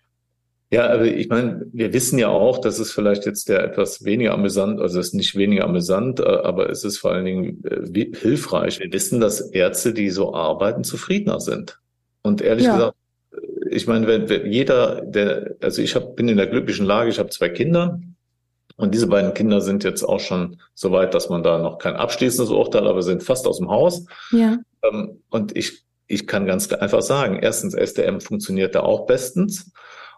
Ja, 0.70 0.88
aber 0.88 1.04
ich 1.04 1.28
meine, 1.28 1.66
wir 1.72 1.92
wissen 1.92 2.18
ja 2.18 2.28
auch, 2.28 2.58
dass 2.58 2.78
es 2.78 2.92
vielleicht 2.92 3.26
jetzt 3.26 3.50
der 3.50 3.62
etwas 3.62 4.04
weniger 4.04 4.32
amüsant, 4.32 4.80
also 4.80 5.00
es 5.00 5.08
ist 5.08 5.14
nicht 5.14 5.36
weniger 5.36 5.64
amüsant, 5.64 6.20
äh, 6.20 6.24
aber 6.24 6.70
es 6.70 6.82
ist 6.82 6.96
vor 6.96 7.12
allen 7.12 7.26
Dingen 7.26 7.62
äh, 7.64 8.16
hilfreich. 8.16 8.80
Wir 8.80 8.90
wissen, 8.90 9.20
dass 9.20 9.40
Ärzte, 9.40 9.92
die 9.92 10.08
so 10.08 10.34
arbeiten, 10.34 10.82
zufriedener 10.82 11.40
sind. 11.40 11.78
Und 12.22 12.40
ehrlich 12.40 12.64
ja. 12.64 12.74
gesagt, 12.74 12.96
ich 13.72 13.86
meine, 13.86 14.06
wenn, 14.06 14.28
wenn 14.28 14.50
jeder, 14.50 15.00
der, 15.02 15.56
also 15.60 15.82
ich 15.82 15.94
hab, 15.94 16.16
bin 16.16 16.28
in 16.28 16.36
der 16.36 16.46
glücklichen 16.46 16.86
Lage, 16.86 17.10
ich 17.10 17.18
habe 17.18 17.30
zwei 17.30 17.48
Kinder, 17.48 18.00
und 18.76 18.94
diese 18.94 19.06
beiden 19.06 19.34
Kinder 19.34 19.60
sind 19.60 19.84
jetzt 19.84 20.02
auch 20.02 20.20
schon 20.20 20.58
so 20.74 20.92
weit, 20.92 21.14
dass 21.14 21.28
man 21.28 21.42
da 21.42 21.58
noch 21.58 21.78
kein 21.78 21.94
abschließendes 21.94 22.50
Urteil, 22.50 22.88
aber 22.88 23.02
sind 23.02 23.22
fast 23.22 23.46
aus 23.46 23.58
dem 23.58 23.68
Haus. 23.68 24.06
Ja. 24.32 24.58
Ähm, 24.82 25.22
und 25.30 25.56
ich, 25.56 25.84
ich 26.06 26.26
kann 26.26 26.46
ganz 26.46 26.72
einfach 26.72 27.02
sagen, 27.02 27.38
erstens, 27.40 27.74
SDM 27.74 28.20
funktioniert 28.20 28.74
da 28.74 28.80
auch 28.80 29.06
bestens. 29.06 29.72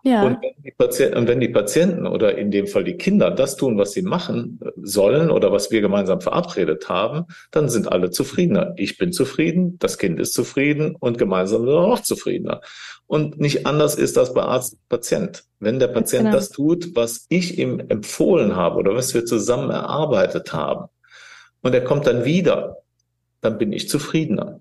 Ja. 0.04 0.22
Und, 0.26 0.42
wenn 0.42 0.62
die 0.62 0.70
Patienten, 0.70 1.16
und 1.16 1.28
wenn 1.28 1.40
die 1.40 1.48
Patienten 1.48 2.06
oder 2.06 2.36
in 2.36 2.50
dem 2.50 2.66
Fall 2.66 2.84
die 2.84 2.98
Kinder 2.98 3.30
das 3.30 3.56
tun, 3.56 3.78
was 3.78 3.92
sie 3.92 4.02
machen 4.02 4.60
sollen 4.76 5.30
oder 5.30 5.50
was 5.50 5.70
wir 5.70 5.80
gemeinsam 5.80 6.20
verabredet 6.20 6.90
haben, 6.90 7.24
dann 7.50 7.70
sind 7.70 7.90
alle 7.90 8.10
zufriedener. 8.10 8.74
Ich 8.76 8.98
bin 8.98 9.12
zufrieden, 9.12 9.78
das 9.78 9.96
Kind 9.96 10.20
ist 10.20 10.34
zufrieden 10.34 10.94
und 10.94 11.16
gemeinsam 11.16 11.62
sind 11.62 11.70
wir 11.70 11.78
auch 11.78 12.00
zufriedener. 12.00 12.60
Und 13.06 13.40
nicht 13.40 13.66
anders 13.66 13.94
ist 13.94 14.18
das 14.18 14.34
bei 14.34 14.42
Arzt-Patient. 14.42 15.44
Wenn 15.58 15.78
der 15.78 15.88
Patient 15.88 16.24
genau. 16.24 16.36
das 16.36 16.50
tut, 16.50 16.94
was 16.94 17.24
ich 17.30 17.58
ihm 17.58 17.80
empfohlen 17.88 18.56
habe 18.56 18.76
oder 18.76 18.94
was 18.94 19.14
wir 19.14 19.24
zusammen 19.24 19.70
erarbeitet 19.70 20.52
haben, 20.52 20.88
und 21.62 21.74
er 21.74 21.82
kommt 21.82 22.06
dann 22.06 22.26
wieder, 22.26 22.82
dann 23.40 23.56
bin 23.56 23.72
ich 23.72 23.88
zufriedener. 23.88 24.60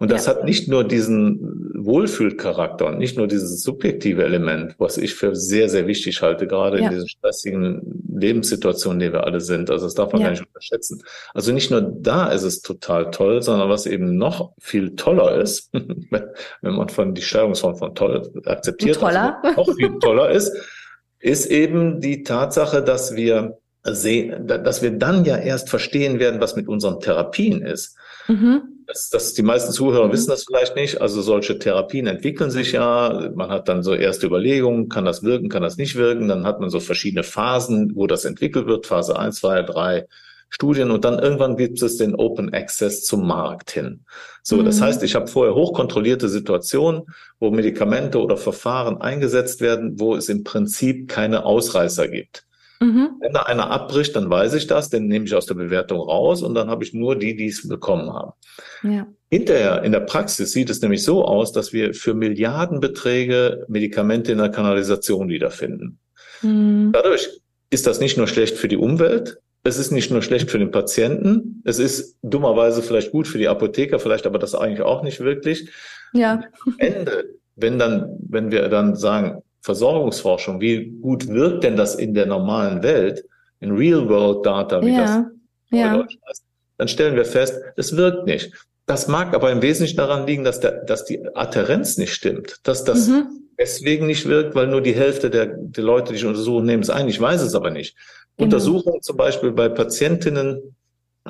Und 0.00 0.12
das 0.12 0.26
ja. 0.26 0.32
hat 0.32 0.44
nicht 0.44 0.68
nur 0.68 0.84
diesen 0.84 1.72
Wohlfühlcharakter 1.74 2.86
und 2.86 2.98
nicht 2.98 3.16
nur 3.16 3.26
dieses 3.26 3.62
subjektive 3.62 4.24
Element, 4.24 4.76
was 4.78 4.96
ich 4.96 5.14
für 5.14 5.34
sehr, 5.34 5.68
sehr 5.68 5.88
wichtig 5.88 6.22
halte, 6.22 6.46
gerade 6.46 6.78
ja. 6.78 6.86
in 6.86 6.94
diesen 6.94 7.08
stressigen 7.08 8.04
Lebenssituationen, 8.16 9.00
die 9.00 9.12
wir 9.12 9.24
alle 9.24 9.40
sind. 9.40 9.70
Also 9.70 9.86
das 9.86 9.94
darf 9.94 10.12
man 10.12 10.20
ja. 10.20 10.28
gar 10.28 10.30
nicht 10.32 10.46
unterschätzen. 10.46 11.02
Also 11.34 11.52
nicht 11.52 11.72
nur 11.72 11.80
da 11.80 12.28
ist 12.28 12.44
es 12.44 12.62
total 12.62 13.10
toll, 13.10 13.42
sondern 13.42 13.68
was 13.70 13.86
eben 13.86 14.16
noch 14.16 14.52
viel 14.60 14.94
toller 14.94 15.34
ist, 15.40 15.70
wenn 15.72 16.74
man 16.74 16.88
von 16.88 17.14
die 17.14 17.22
Steuerungsform 17.22 17.76
von 17.76 17.94
toll 17.96 18.30
akzeptiert, 18.44 19.00
toller. 19.00 19.38
Also 19.42 19.60
noch 19.60 19.76
viel 19.76 19.98
toller 19.98 20.30
ist, 20.30 20.52
ist 21.18 21.46
eben 21.46 22.00
die 22.00 22.22
Tatsache, 22.22 22.84
dass 22.84 23.16
wir 23.16 23.58
sehen, 23.84 24.46
dass 24.46 24.80
wir 24.80 24.92
dann 24.92 25.24
ja 25.24 25.36
erst 25.36 25.70
verstehen 25.70 26.20
werden, 26.20 26.40
was 26.40 26.54
mit 26.54 26.68
unseren 26.68 27.00
Therapien 27.00 27.62
ist. 27.62 27.96
Mhm 28.28 28.77
das, 28.88 29.10
das, 29.10 29.34
die 29.34 29.42
meisten 29.42 29.72
Zuhörer 29.72 30.08
mhm. 30.08 30.12
wissen 30.12 30.30
das 30.30 30.44
vielleicht 30.44 30.74
nicht. 30.74 31.00
Also 31.00 31.20
solche 31.20 31.58
Therapien 31.58 32.06
entwickeln 32.06 32.50
sich 32.50 32.72
ja. 32.72 33.30
Man 33.34 33.50
hat 33.50 33.68
dann 33.68 33.82
so 33.82 33.94
erste 33.94 34.26
Überlegungen, 34.26 34.88
kann 34.88 35.04
das 35.04 35.22
wirken, 35.22 35.50
kann 35.50 35.62
das 35.62 35.76
nicht 35.76 35.94
wirken. 35.96 36.26
Dann 36.26 36.46
hat 36.46 36.58
man 36.58 36.70
so 36.70 36.80
verschiedene 36.80 37.22
Phasen, 37.22 37.92
wo 37.94 38.06
das 38.06 38.24
entwickelt 38.24 38.66
wird. 38.66 38.86
Phase 38.86 39.18
1, 39.18 39.40
2, 39.40 39.62
3 39.62 40.06
Studien 40.50 40.90
und 40.90 41.04
dann 41.04 41.18
irgendwann 41.18 41.58
gibt 41.58 41.82
es 41.82 41.98
den 41.98 42.14
Open 42.14 42.54
Access 42.54 43.04
zum 43.04 43.26
Markt 43.26 43.70
hin. 43.70 44.06
So, 44.42 44.56
mhm. 44.56 44.64
das 44.64 44.80
heißt, 44.80 45.02
ich 45.02 45.14
habe 45.14 45.26
vorher 45.26 45.54
hochkontrollierte 45.54 46.30
Situationen, 46.30 47.02
wo 47.38 47.50
Medikamente 47.50 48.18
oder 48.18 48.38
Verfahren 48.38 49.02
eingesetzt 49.02 49.60
werden, 49.60 50.00
wo 50.00 50.16
es 50.16 50.30
im 50.30 50.44
Prinzip 50.44 51.08
keine 51.08 51.44
Ausreißer 51.44 52.08
gibt. 52.08 52.47
Mhm. 52.80 53.16
Wenn 53.20 53.32
da 53.32 53.42
einer 53.42 53.70
abbricht, 53.70 54.14
dann 54.14 54.30
weiß 54.30 54.54
ich 54.54 54.66
das, 54.66 54.88
den 54.88 55.06
nehme 55.06 55.24
ich 55.24 55.34
aus 55.34 55.46
der 55.46 55.54
Bewertung 55.54 55.98
raus 55.98 56.42
und 56.42 56.54
dann 56.54 56.68
habe 56.70 56.84
ich 56.84 56.94
nur 56.94 57.16
die, 57.16 57.34
die 57.34 57.48
es 57.48 57.66
bekommen 57.66 58.12
haben. 58.12 58.32
Ja. 58.82 59.06
Hinterher 59.30 59.82
in 59.82 59.92
der 59.92 60.00
Praxis 60.00 60.52
sieht 60.52 60.70
es 60.70 60.80
nämlich 60.80 61.02
so 61.02 61.24
aus, 61.24 61.52
dass 61.52 61.72
wir 61.72 61.92
für 61.92 62.14
Milliardenbeträge 62.14 63.66
Medikamente 63.68 64.32
in 64.32 64.38
der 64.38 64.50
Kanalisation 64.50 65.28
wiederfinden. 65.28 65.98
Mhm. 66.42 66.90
Dadurch 66.92 67.28
ist 67.70 67.86
das 67.86 68.00
nicht 68.00 68.16
nur 68.16 68.28
schlecht 68.28 68.56
für 68.56 68.68
die 68.68 68.76
Umwelt, 68.76 69.38
es 69.64 69.78
ist 69.78 69.90
nicht 69.90 70.10
nur 70.10 70.22
schlecht 70.22 70.50
für 70.50 70.58
den 70.58 70.70
Patienten, 70.70 71.62
es 71.64 71.78
ist 71.78 72.16
dummerweise 72.22 72.82
vielleicht 72.82 73.10
gut 73.10 73.26
für 73.26 73.38
die 73.38 73.48
Apotheker, 73.48 73.98
vielleicht 73.98 74.26
aber 74.26 74.38
das 74.38 74.54
eigentlich 74.54 74.82
auch 74.82 75.02
nicht 75.02 75.20
wirklich. 75.20 75.68
Ja. 76.12 76.42
Am 76.64 76.74
Ende, 76.78 77.24
wenn 77.56 77.78
dann, 77.78 78.16
wenn 78.28 78.50
wir 78.50 78.68
dann 78.68 78.94
sagen, 78.94 79.42
Versorgungsforschung, 79.60 80.60
wie 80.60 80.86
gut 81.00 81.28
wirkt 81.28 81.64
denn 81.64 81.76
das 81.76 81.94
in 81.94 82.14
der 82.14 82.26
normalen 82.26 82.82
Welt, 82.82 83.24
in 83.60 83.72
Real-World-Data, 83.72 84.82
wie 84.82 84.94
ja. 84.94 85.00
das 85.00 85.24
ja. 85.70 86.06
dann 86.76 86.88
stellen 86.88 87.16
wir 87.16 87.24
fest, 87.24 87.60
es 87.76 87.96
wirkt 87.96 88.26
nicht. 88.26 88.52
Das 88.86 89.06
mag 89.06 89.34
aber 89.34 89.50
im 89.52 89.60
Wesentlichen 89.60 89.98
daran 89.98 90.26
liegen, 90.26 90.44
dass, 90.44 90.60
der, 90.60 90.84
dass 90.84 91.04
die 91.04 91.20
Adherenz 91.34 91.98
nicht 91.98 92.14
stimmt, 92.14 92.60
dass 92.62 92.84
das 92.84 93.08
mhm. 93.08 93.26
deswegen 93.58 94.06
nicht 94.06 94.26
wirkt, 94.26 94.54
weil 94.54 94.66
nur 94.66 94.80
die 94.80 94.94
Hälfte 94.94 95.28
der, 95.28 95.46
der 95.46 95.84
Leute, 95.84 96.12
die 96.12 96.18
ich 96.18 96.24
untersuche, 96.24 96.64
nehmen 96.64 96.82
es 96.82 96.88
ein. 96.88 97.08
Ich 97.08 97.20
weiß 97.20 97.42
es 97.42 97.54
aber 97.54 97.70
nicht. 97.70 97.96
Genau. 98.36 98.46
Untersuchungen 98.46 99.02
zum 99.02 99.16
Beispiel 99.16 99.52
bei 99.52 99.68
Patientinnen 99.68 100.76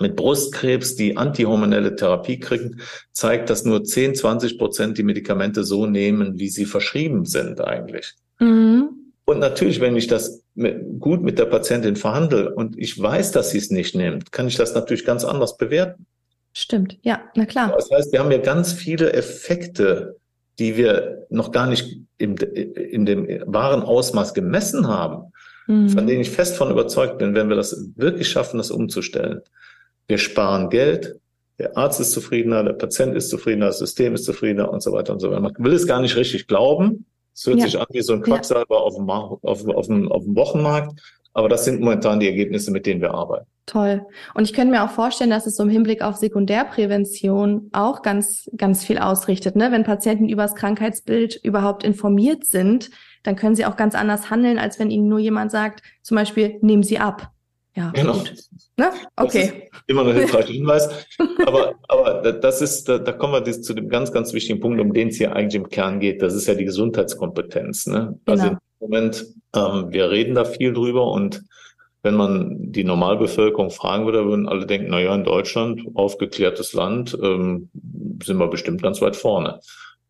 mit 0.01 0.17
Brustkrebs, 0.17 0.97
die 0.97 1.17
antihormonelle 1.17 1.97
Therapie 1.97 2.39
kriegen, 2.39 2.81
zeigt, 3.13 3.51
dass 3.51 3.65
nur 3.65 3.85
10, 3.85 4.15
20 4.15 4.59
Prozent 4.59 4.99
die 4.99 5.03
Medikamente 5.03 5.65
so 5.65 5.87
nehmen, 5.87 6.39
wie 6.39 6.49
sie 6.49 6.65
verschrieben 6.65 7.25
sind 7.25 7.61
eigentlich. 7.61 8.15
Mhm. 8.39 8.91
Und 9.25 9.41
natürlich, 9.41 9.81
wenn 9.81 9.97
ich 9.97 10.07
das 10.07 10.43
mit, 10.55 11.01
gut 11.01 11.23
mit 11.23 11.39
der 11.39 11.45
Patientin 11.45 11.97
verhandle 11.97 12.55
und 12.55 12.79
ich 12.79 13.01
weiß, 13.01 13.33
dass 13.33 13.51
sie 13.51 13.59
es 13.59 13.71
nicht 13.71 13.95
nimmt, 13.95 14.33
kann 14.33 14.49
ich 14.49 14.57
das 14.57 14.75
natürlich 14.75 15.05
ganz 15.05 15.25
anders 15.25 15.59
bewerten. 15.59 16.07
Stimmt, 16.55 16.99
ja, 17.03 17.21
na 17.35 17.45
klar. 17.45 17.73
Das 17.77 17.91
heißt, 17.91 18.11
wir 18.11 18.21
haben 18.21 18.33
ja 18.33 18.39
ganz 18.39 18.73
viele 18.73 19.13
Effekte, 19.13 20.17
die 20.59 20.77
wir 20.77 21.27
noch 21.31 21.53
gar 21.53 21.67
nicht 21.67 22.01
im, 22.17 22.37
in 22.37 23.07
dem 23.07 23.29
wahren 23.47 23.83
Ausmaß 23.83 24.35
gemessen 24.35 24.89
haben, 24.89 25.33
mhm. 25.67 25.91
von 25.91 26.07
denen 26.07 26.23
ich 26.23 26.31
fest 26.31 26.57
von 26.57 26.71
überzeugt 26.71 27.19
bin, 27.19 27.35
wenn 27.35 27.49
wir 27.49 27.57
das 27.57 27.91
wirklich 27.97 28.29
schaffen, 28.29 28.59
das 28.59 28.71
umzustellen. 28.71 29.43
Wir 30.09 30.19
sparen 30.19 30.71
Geld, 30.71 31.21
der 31.59 31.77
Arzt 31.77 32.01
ist 32.01 32.13
zufriedener, 32.13 32.65
der 32.65 32.73
Patient 32.73 33.15
ist 33.15 33.31
zufriedener, 33.31 33.67
das 33.67 33.79
System 33.79 34.15
ist 34.15 34.25
zufriedener 34.25 34.71
und 34.71 34.83
so 34.83 34.93
weiter 34.93 35.13
und 35.13 35.21
so 35.21 35.31
weiter. 35.31 35.41
Man 35.41 35.55
will 35.59 35.75
es 35.75 35.87
gar 35.87 36.01
nicht 36.01 36.17
richtig 36.17 36.47
glauben. 36.47 37.07
Es 37.35 37.47
hört 37.47 37.59
ja. 37.59 37.65
sich 37.67 37.79
an 37.79 37.87
wie 37.91 38.01
so 38.01 38.15
ein 38.15 38.23
Quacksalber 38.23 38.77
ja. 38.77 38.81
auf, 38.81 38.97
dem, 38.97 39.11
auf, 39.11 39.39
auf, 39.43 39.87
dem, 39.87 40.11
auf 40.11 40.25
dem 40.25 40.35
Wochenmarkt. 40.35 41.01
Aber 41.35 41.49
das 41.49 41.65
sind 41.65 41.81
momentan 41.81 42.21
die 42.21 42.27
Ergebnisse, 42.27 42.71
mit 42.71 42.87
denen 42.87 43.01
wir 43.01 43.13
arbeiten. 43.13 43.47
Toll. 43.67 44.07
Und 44.35 44.45
ich 44.45 44.55
könnte 44.55 44.71
mir 44.71 44.83
auch 44.83 44.91
vorstellen, 44.91 45.31
dass 45.31 45.47
es 45.47 45.57
so 45.57 45.63
im 45.63 45.69
Hinblick 45.69 46.01
auf 46.03 46.17
Sekundärprävention 46.17 47.69
auch 47.73 48.03
ganz, 48.03 48.51
ganz 48.57 48.83
viel 48.83 48.99
ausrichtet. 48.99 49.55
Ne? 49.57 49.71
Wenn 49.71 49.85
Patienten 49.85 50.29
über 50.29 50.43
das 50.43 50.55
Krankheitsbild 50.55 51.37
überhaupt 51.45 51.85
informiert 51.85 52.47
sind, 52.47 52.91
dann 53.25 53.37
können 53.37 53.55
sie 53.55 53.67
auch 53.67 53.77
ganz 53.77 53.95
anders 53.95 54.31
handeln, 54.31 54.59
als 54.59 54.79
wenn 54.79 54.91
ihnen 54.91 55.09
nur 55.09 55.19
jemand 55.19 55.51
sagt, 55.51 55.83
zum 56.03 56.17
Beispiel, 56.17 56.59
nehmen 56.63 56.83
Sie 56.83 56.99
ab. 56.99 57.31
Ja, 57.79 57.93
genau. 57.95 58.25
Ne? 58.77 58.91
Okay. 59.15 59.71
immer 59.87 60.03
noch 60.03 60.13
hilfreicher 60.13 60.53
Hinweis. 60.53 61.07
aber, 61.47 61.75
aber 61.87 62.33
das 62.33 62.61
ist, 62.61 62.89
da, 62.89 62.99
da 62.99 63.13
kommen 63.13 63.33
wir 63.35 63.63
zu 63.63 63.73
dem 63.73 63.89
ganz, 63.89 64.11
ganz 64.11 64.33
wichtigen 64.33 64.59
Punkt, 64.59 64.81
um 64.81 64.93
den 64.93 65.09
es 65.09 65.17
hier 65.17 65.37
eigentlich 65.37 65.55
im 65.55 65.69
Kern 65.69 66.01
geht. 66.01 66.21
Das 66.21 66.35
ist 66.35 66.49
ja 66.49 66.55
die 66.55 66.65
Gesundheitskompetenz. 66.65 67.87
Ne? 67.87 68.19
Also 68.27 68.43
genau. 68.43 68.43
Also 68.43 68.47
im 68.49 68.59
Moment, 68.81 69.27
ähm, 69.55 69.93
wir 69.93 70.11
reden 70.11 70.35
da 70.35 70.45
viel 70.45 70.73
drüber 70.73 71.09
und 71.13 71.45
wenn 72.03 72.17
man 72.17 72.73
die 72.73 72.83
Normalbevölkerung 72.83 73.71
fragen 73.71 74.07
würde, 74.07 74.25
würden 74.25 74.49
alle 74.49 74.67
denken, 74.67 74.89
na 74.91 75.01
ja, 75.01 75.15
in 75.15 75.25
Deutschland, 75.25 75.83
aufgeklärtes 75.95 76.73
Land, 76.73 77.17
ähm, 77.23 77.71
sind 78.25 78.39
wir 78.39 78.49
bestimmt 78.49 78.83
ganz 78.83 79.01
weit 79.01 79.15
vorne. 79.15 79.61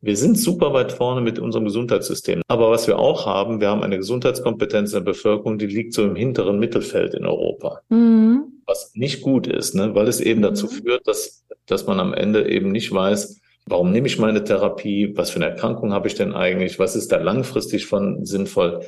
Wir 0.01 0.17
sind 0.17 0.39
super 0.39 0.73
weit 0.73 0.93
vorne 0.93 1.21
mit 1.21 1.39
unserem 1.41 1.65
Gesundheitssystem. 1.65 2.43
Aber 2.47 2.71
was 2.71 2.87
wir 2.87 2.99
auch 2.99 3.27
haben, 3.27 3.61
wir 3.61 3.69
haben 3.69 3.83
eine 3.83 3.97
Gesundheitskompetenz 3.97 4.93
in 4.93 5.05
der 5.05 5.13
Bevölkerung, 5.13 5.59
die 5.59 5.67
liegt 5.67 5.93
so 5.93 6.05
im 6.05 6.15
hinteren 6.15 6.59
Mittelfeld 6.59 7.15
in 7.15 7.27
Europa. 7.27 7.81
Mhm. 7.89 8.63
Was 8.65 8.93
nicht 8.95 9.23
gut 9.23 9.49
ist, 9.49 9.75
ne? 9.75 9.95
weil 9.95 10.07
es 10.07 10.21
eben 10.21 10.41
mhm. 10.41 10.45
dazu 10.45 10.69
führt, 10.69 11.09
dass, 11.09 11.45
dass 11.67 11.87
man 11.87 11.99
am 11.99 12.15
Ende 12.15 12.49
eben 12.49 12.71
nicht 12.71 12.93
weiß, 12.93 13.41
warum 13.67 13.91
nehme 13.91 14.07
ich 14.07 14.19
meine 14.19 14.45
Therapie, 14.45 15.17
was 15.17 15.31
für 15.31 15.37
eine 15.37 15.51
Erkrankung 15.51 15.93
habe 15.93 16.07
ich 16.07 16.15
denn 16.15 16.33
eigentlich, 16.33 16.79
was 16.79 16.95
ist 16.95 17.11
da 17.11 17.19
langfristig 17.19 17.87
von 17.87 18.25
sinnvoll. 18.25 18.81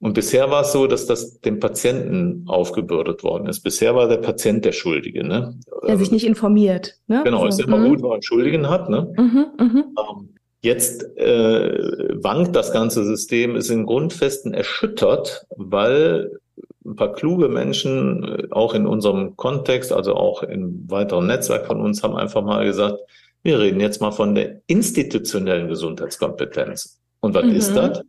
Und 0.00 0.12
bisher 0.12 0.50
war 0.50 0.62
es 0.62 0.72
so, 0.72 0.86
dass 0.86 1.06
das 1.06 1.40
dem 1.40 1.60
Patienten 1.60 2.44
aufgebürdet 2.46 3.24
worden 3.24 3.46
ist. 3.46 3.60
Bisher 3.60 3.94
war 3.94 4.08
der 4.08 4.18
Patient 4.18 4.64
der 4.64 4.72
Schuldige. 4.72 5.26
Ne? 5.26 5.58
Der 5.86 5.96
sich 5.96 6.10
nicht 6.10 6.26
informiert. 6.26 6.98
Ne? 7.06 7.22
Genau, 7.24 7.40
so. 7.42 7.46
ist 7.46 7.60
immer 7.60 7.78
mhm. 7.78 7.88
gut, 7.88 7.98
wenn 7.98 8.08
man 8.08 8.12
einen 8.14 8.22
Schuldigen 8.22 8.68
hat. 8.68 8.90
Ne? 8.90 9.12
Mhm, 9.16 9.46
mh. 9.58 9.80
Ähm, 9.80 10.34
jetzt 10.62 11.04
äh, 11.16 12.08
wankt 12.22 12.54
das 12.54 12.72
ganze 12.72 13.04
System, 13.04 13.56
ist 13.56 13.70
in 13.70 13.86
Grundfesten 13.86 14.52
erschüttert, 14.52 15.46
weil 15.56 16.38
ein 16.84 16.96
paar 16.96 17.12
kluge 17.12 17.48
Menschen, 17.48 18.24
äh, 18.24 18.48
auch 18.50 18.74
in 18.74 18.86
unserem 18.86 19.36
Kontext, 19.36 19.92
also 19.92 20.14
auch 20.14 20.42
im 20.42 20.84
weiteren 20.90 21.26
Netzwerk 21.26 21.66
von 21.66 21.80
uns, 21.80 22.02
haben 22.02 22.16
einfach 22.16 22.42
mal 22.42 22.64
gesagt, 22.64 22.98
wir 23.42 23.58
reden 23.60 23.80
jetzt 23.80 24.00
mal 24.00 24.10
von 24.10 24.34
der 24.34 24.60
institutionellen 24.66 25.68
Gesundheitskompetenz. 25.68 27.00
Und 27.20 27.34
was 27.34 27.44
mhm. 27.44 27.54
ist 27.54 27.74
das? 27.74 28.02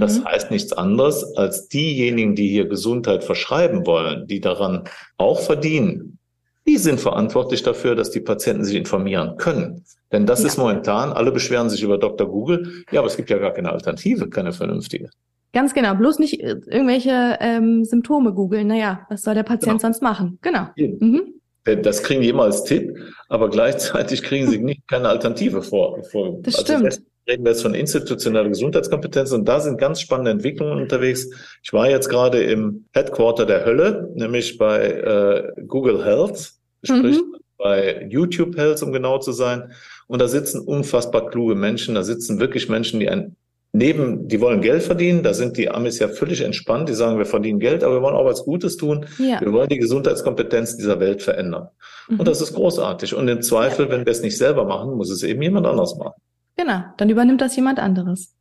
Das 0.00 0.20
mhm. 0.20 0.24
heißt 0.24 0.50
nichts 0.50 0.72
anderes, 0.72 1.36
als 1.36 1.68
diejenigen, 1.68 2.34
die 2.34 2.48
hier 2.48 2.68
Gesundheit 2.68 3.24
verschreiben 3.24 3.86
wollen, 3.86 4.26
die 4.26 4.40
daran 4.40 4.84
auch 5.16 5.40
verdienen, 5.40 6.18
die 6.66 6.78
sind 6.78 7.00
verantwortlich 7.00 7.62
dafür, 7.62 7.94
dass 7.94 8.10
die 8.10 8.20
Patienten 8.20 8.64
sich 8.64 8.76
informieren 8.76 9.36
können. 9.36 9.84
Denn 10.12 10.26
das 10.26 10.40
ja. 10.40 10.48
ist 10.48 10.58
momentan, 10.58 11.12
alle 11.12 11.30
beschweren 11.30 11.70
sich 11.70 11.82
über 11.82 11.98
Dr. 11.98 12.28
Google, 12.28 12.84
ja, 12.90 13.00
aber 13.00 13.08
es 13.08 13.16
gibt 13.16 13.30
ja 13.30 13.38
gar 13.38 13.52
keine 13.52 13.70
Alternative, 13.70 14.28
keine 14.28 14.52
vernünftige. 14.52 15.10
Ganz 15.52 15.74
genau, 15.74 15.94
bloß 15.94 16.18
nicht 16.18 16.40
äh, 16.40 16.56
irgendwelche 16.66 17.38
ähm, 17.40 17.84
Symptome 17.84 18.32
googeln. 18.32 18.66
Naja, 18.66 19.06
was 19.08 19.22
soll 19.22 19.34
der 19.34 19.42
Patient 19.42 19.78
genau. 19.78 19.78
sonst 19.78 20.02
machen? 20.02 20.38
Genau. 20.42 20.66
Mhm. 20.76 21.34
Das 21.64 22.02
kriegen 22.02 22.20
die 22.20 22.28
immer 22.28 22.44
als 22.44 22.64
Tipp, 22.64 22.96
aber 23.28 23.48
gleichzeitig 23.50 24.22
kriegen 24.22 24.50
sie 24.50 24.58
nicht 24.58 24.86
keine 24.88 25.08
Alternative 25.08 25.62
vor. 25.62 26.02
vor 26.04 26.38
das 26.42 26.56
also 26.56 26.74
stimmt 26.74 27.00
reden 27.28 27.44
wir 27.44 27.52
jetzt 27.52 27.62
von 27.62 27.74
institutioneller 27.74 28.48
Gesundheitskompetenz 28.48 29.32
und 29.32 29.46
da 29.46 29.60
sind 29.60 29.78
ganz 29.78 30.00
spannende 30.00 30.30
Entwicklungen 30.30 30.80
unterwegs. 30.80 31.28
Ich 31.62 31.72
war 31.72 31.90
jetzt 31.90 32.08
gerade 32.08 32.42
im 32.42 32.84
Headquarter 32.92 33.46
der 33.46 33.64
Hölle, 33.64 34.10
nämlich 34.14 34.58
bei 34.58 34.86
äh, 34.86 35.62
Google 35.66 36.04
Health, 36.04 36.52
sprich 36.82 37.16
mhm. 37.16 37.36
bei 37.58 38.06
YouTube 38.08 38.56
Health, 38.56 38.82
um 38.82 38.92
genau 38.92 39.18
zu 39.18 39.32
sein. 39.32 39.72
Und 40.06 40.20
da 40.20 40.28
sitzen 40.28 40.60
unfassbar 40.60 41.28
kluge 41.30 41.56
Menschen, 41.56 41.96
da 41.96 42.02
sitzen 42.02 42.38
wirklich 42.38 42.68
Menschen, 42.68 43.00
die 43.00 43.08
ein 43.08 43.36
neben, 43.76 44.26
die 44.28 44.40
wollen 44.40 44.62
Geld 44.62 44.82
verdienen, 44.82 45.22
da 45.22 45.34
sind 45.34 45.56
die 45.56 45.68
Amis 45.68 45.98
ja 45.98 46.08
völlig 46.08 46.40
entspannt, 46.40 46.88
die 46.88 46.94
sagen, 46.94 47.18
wir 47.18 47.26
verdienen 47.26 47.58
Geld, 47.58 47.84
aber 47.84 47.96
wir 47.96 48.02
wollen 48.02 48.14
auch 48.14 48.24
was 48.24 48.44
Gutes 48.44 48.76
tun. 48.76 49.06
Ja. 49.18 49.40
Wir 49.40 49.52
wollen 49.52 49.68
die 49.68 49.78
Gesundheitskompetenz 49.78 50.76
dieser 50.76 50.98
Welt 50.98 51.22
verändern. 51.22 51.68
Mhm. 52.08 52.20
Und 52.20 52.28
das 52.28 52.40
ist 52.40 52.54
großartig. 52.54 53.14
Und 53.14 53.28
im 53.28 53.42
Zweifel, 53.42 53.86
ja. 53.86 53.92
wenn 53.92 54.06
wir 54.06 54.12
es 54.12 54.22
nicht 54.22 54.38
selber 54.38 54.64
machen, 54.64 54.94
muss 54.94 55.10
es 55.10 55.22
eben 55.22 55.42
jemand 55.42 55.66
anders 55.66 55.96
machen. 55.96 56.14
Genau, 56.56 56.84
dann 56.96 57.10
übernimmt 57.10 57.40
das 57.40 57.54
jemand 57.56 57.78
anderes. 57.78 58.34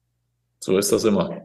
So 0.60 0.78
ist 0.78 0.92
das 0.92 1.04
immer. 1.04 1.42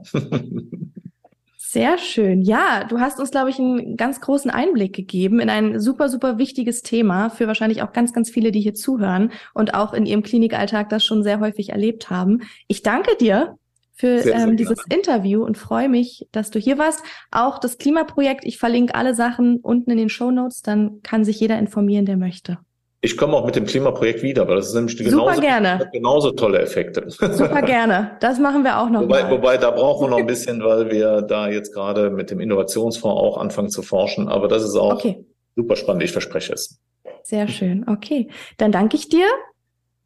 Sehr 1.72 1.98
schön. 1.98 2.42
Ja, 2.42 2.82
du 2.82 2.98
hast 2.98 3.20
uns, 3.20 3.30
glaube 3.30 3.50
ich, 3.50 3.60
einen 3.60 3.96
ganz 3.96 4.20
großen 4.20 4.50
Einblick 4.50 4.92
gegeben 4.92 5.38
in 5.38 5.48
ein 5.48 5.78
super, 5.78 6.08
super 6.08 6.36
wichtiges 6.36 6.82
Thema 6.82 7.30
für 7.30 7.46
wahrscheinlich 7.46 7.82
auch 7.82 7.92
ganz, 7.92 8.12
ganz 8.12 8.28
viele, 8.28 8.50
die 8.50 8.60
hier 8.60 8.74
zuhören 8.74 9.30
und 9.54 9.74
auch 9.74 9.92
in 9.92 10.04
ihrem 10.04 10.24
Klinikalltag 10.24 10.88
das 10.88 11.04
schon 11.04 11.22
sehr 11.22 11.38
häufig 11.38 11.68
erlebt 11.68 12.10
haben. 12.10 12.40
Ich 12.66 12.82
danke 12.82 13.14
dir 13.16 13.56
für 13.94 14.20
sehr, 14.20 14.40
sehr 14.40 14.48
ähm, 14.48 14.56
dieses 14.56 14.84
Interview 14.92 15.44
und 15.44 15.58
freue 15.58 15.88
mich, 15.88 16.26
dass 16.32 16.50
du 16.50 16.58
hier 16.58 16.76
warst. 16.76 17.04
Auch 17.30 17.58
das 17.58 17.78
Klimaprojekt, 17.78 18.44
ich 18.44 18.58
verlinke 18.58 18.96
alle 18.96 19.14
Sachen 19.14 19.58
unten 19.58 19.92
in 19.92 19.98
den 19.98 20.08
Show 20.08 20.32
Notes, 20.32 20.62
dann 20.62 21.02
kann 21.02 21.24
sich 21.24 21.38
jeder 21.38 21.58
informieren, 21.58 22.04
der 22.04 22.16
möchte. 22.16 22.58
Ich 23.02 23.16
komme 23.16 23.34
auch 23.34 23.46
mit 23.46 23.56
dem 23.56 23.64
Klimaprojekt 23.64 24.22
wieder, 24.22 24.46
weil 24.46 24.56
das 24.56 24.68
ist 24.68 24.74
nämlich 24.74 24.96
genauso, 24.96 25.34
Super 25.34 25.40
gerne. 25.40 25.90
genauso 25.90 26.32
tolle 26.32 26.58
Effekte. 26.60 27.04
Super 27.08 27.62
gerne. 27.62 28.18
Das 28.20 28.38
machen 28.38 28.62
wir 28.62 28.78
auch 28.78 28.90
noch. 28.90 29.02
Wobei, 29.02 29.22
mal. 29.22 29.30
wobei 29.30 29.56
da 29.56 29.70
brauchen 29.70 30.06
wir 30.06 30.10
noch 30.10 30.18
ein 30.18 30.26
bisschen, 30.26 30.62
weil 30.62 30.90
wir 30.90 31.22
da 31.22 31.48
jetzt 31.48 31.72
gerade 31.72 32.10
mit 32.10 32.30
dem 32.30 32.40
Innovationsfonds 32.40 33.18
auch 33.18 33.38
anfangen 33.38 33.70
zu 33.70 33.82
forschen. 33.82 34.28
Aber 34.28 34.48
das 34.48 34.64
ist 34.64 34.76
auch 34.76 34.94
okay. 34.96 35.24
super 35.56 35.76
spannend. 35.76 36.02
Ich 36.02 36.12
verspreche 36.12 36.52
es. 36.52 36.78
Sehr 37.22 37.48
schön. 37.48 37.88
Okay. 37.88 38.28
Dann 38.58 38.70
danke 38.70 38.96
ich 38.96 39.08
dir. 39.08 39.26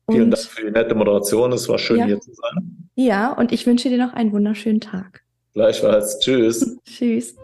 Vielen 0.09 0.31
Dank 0.31 0.43
für 0.43 0.67
die 0.67 0.71
nette 0.71 0.95
Moderation. 0.95 1.53
Es 1.53 1.69
war 1.69 1.79
schön, 1.79 1.99
ja. 1.99 2.07
hier 2.07 2.21
zu 2.21 2.33
sein. 2.33 2.89
Ja, 2.95 3.33
und 3.33 3.51
ich 3.51 3.67
wünsche 3.67 3.89
dir 3.89 3.99
noch 3.99 4.13
einen 4.13 4.33
wunderschönen 4.33 4.81
Tag. 4.81 5.23
Gleichfalls. 5.55 6.21
Tschüss. 6.21 6.77
Tschüss. 6.85 7.35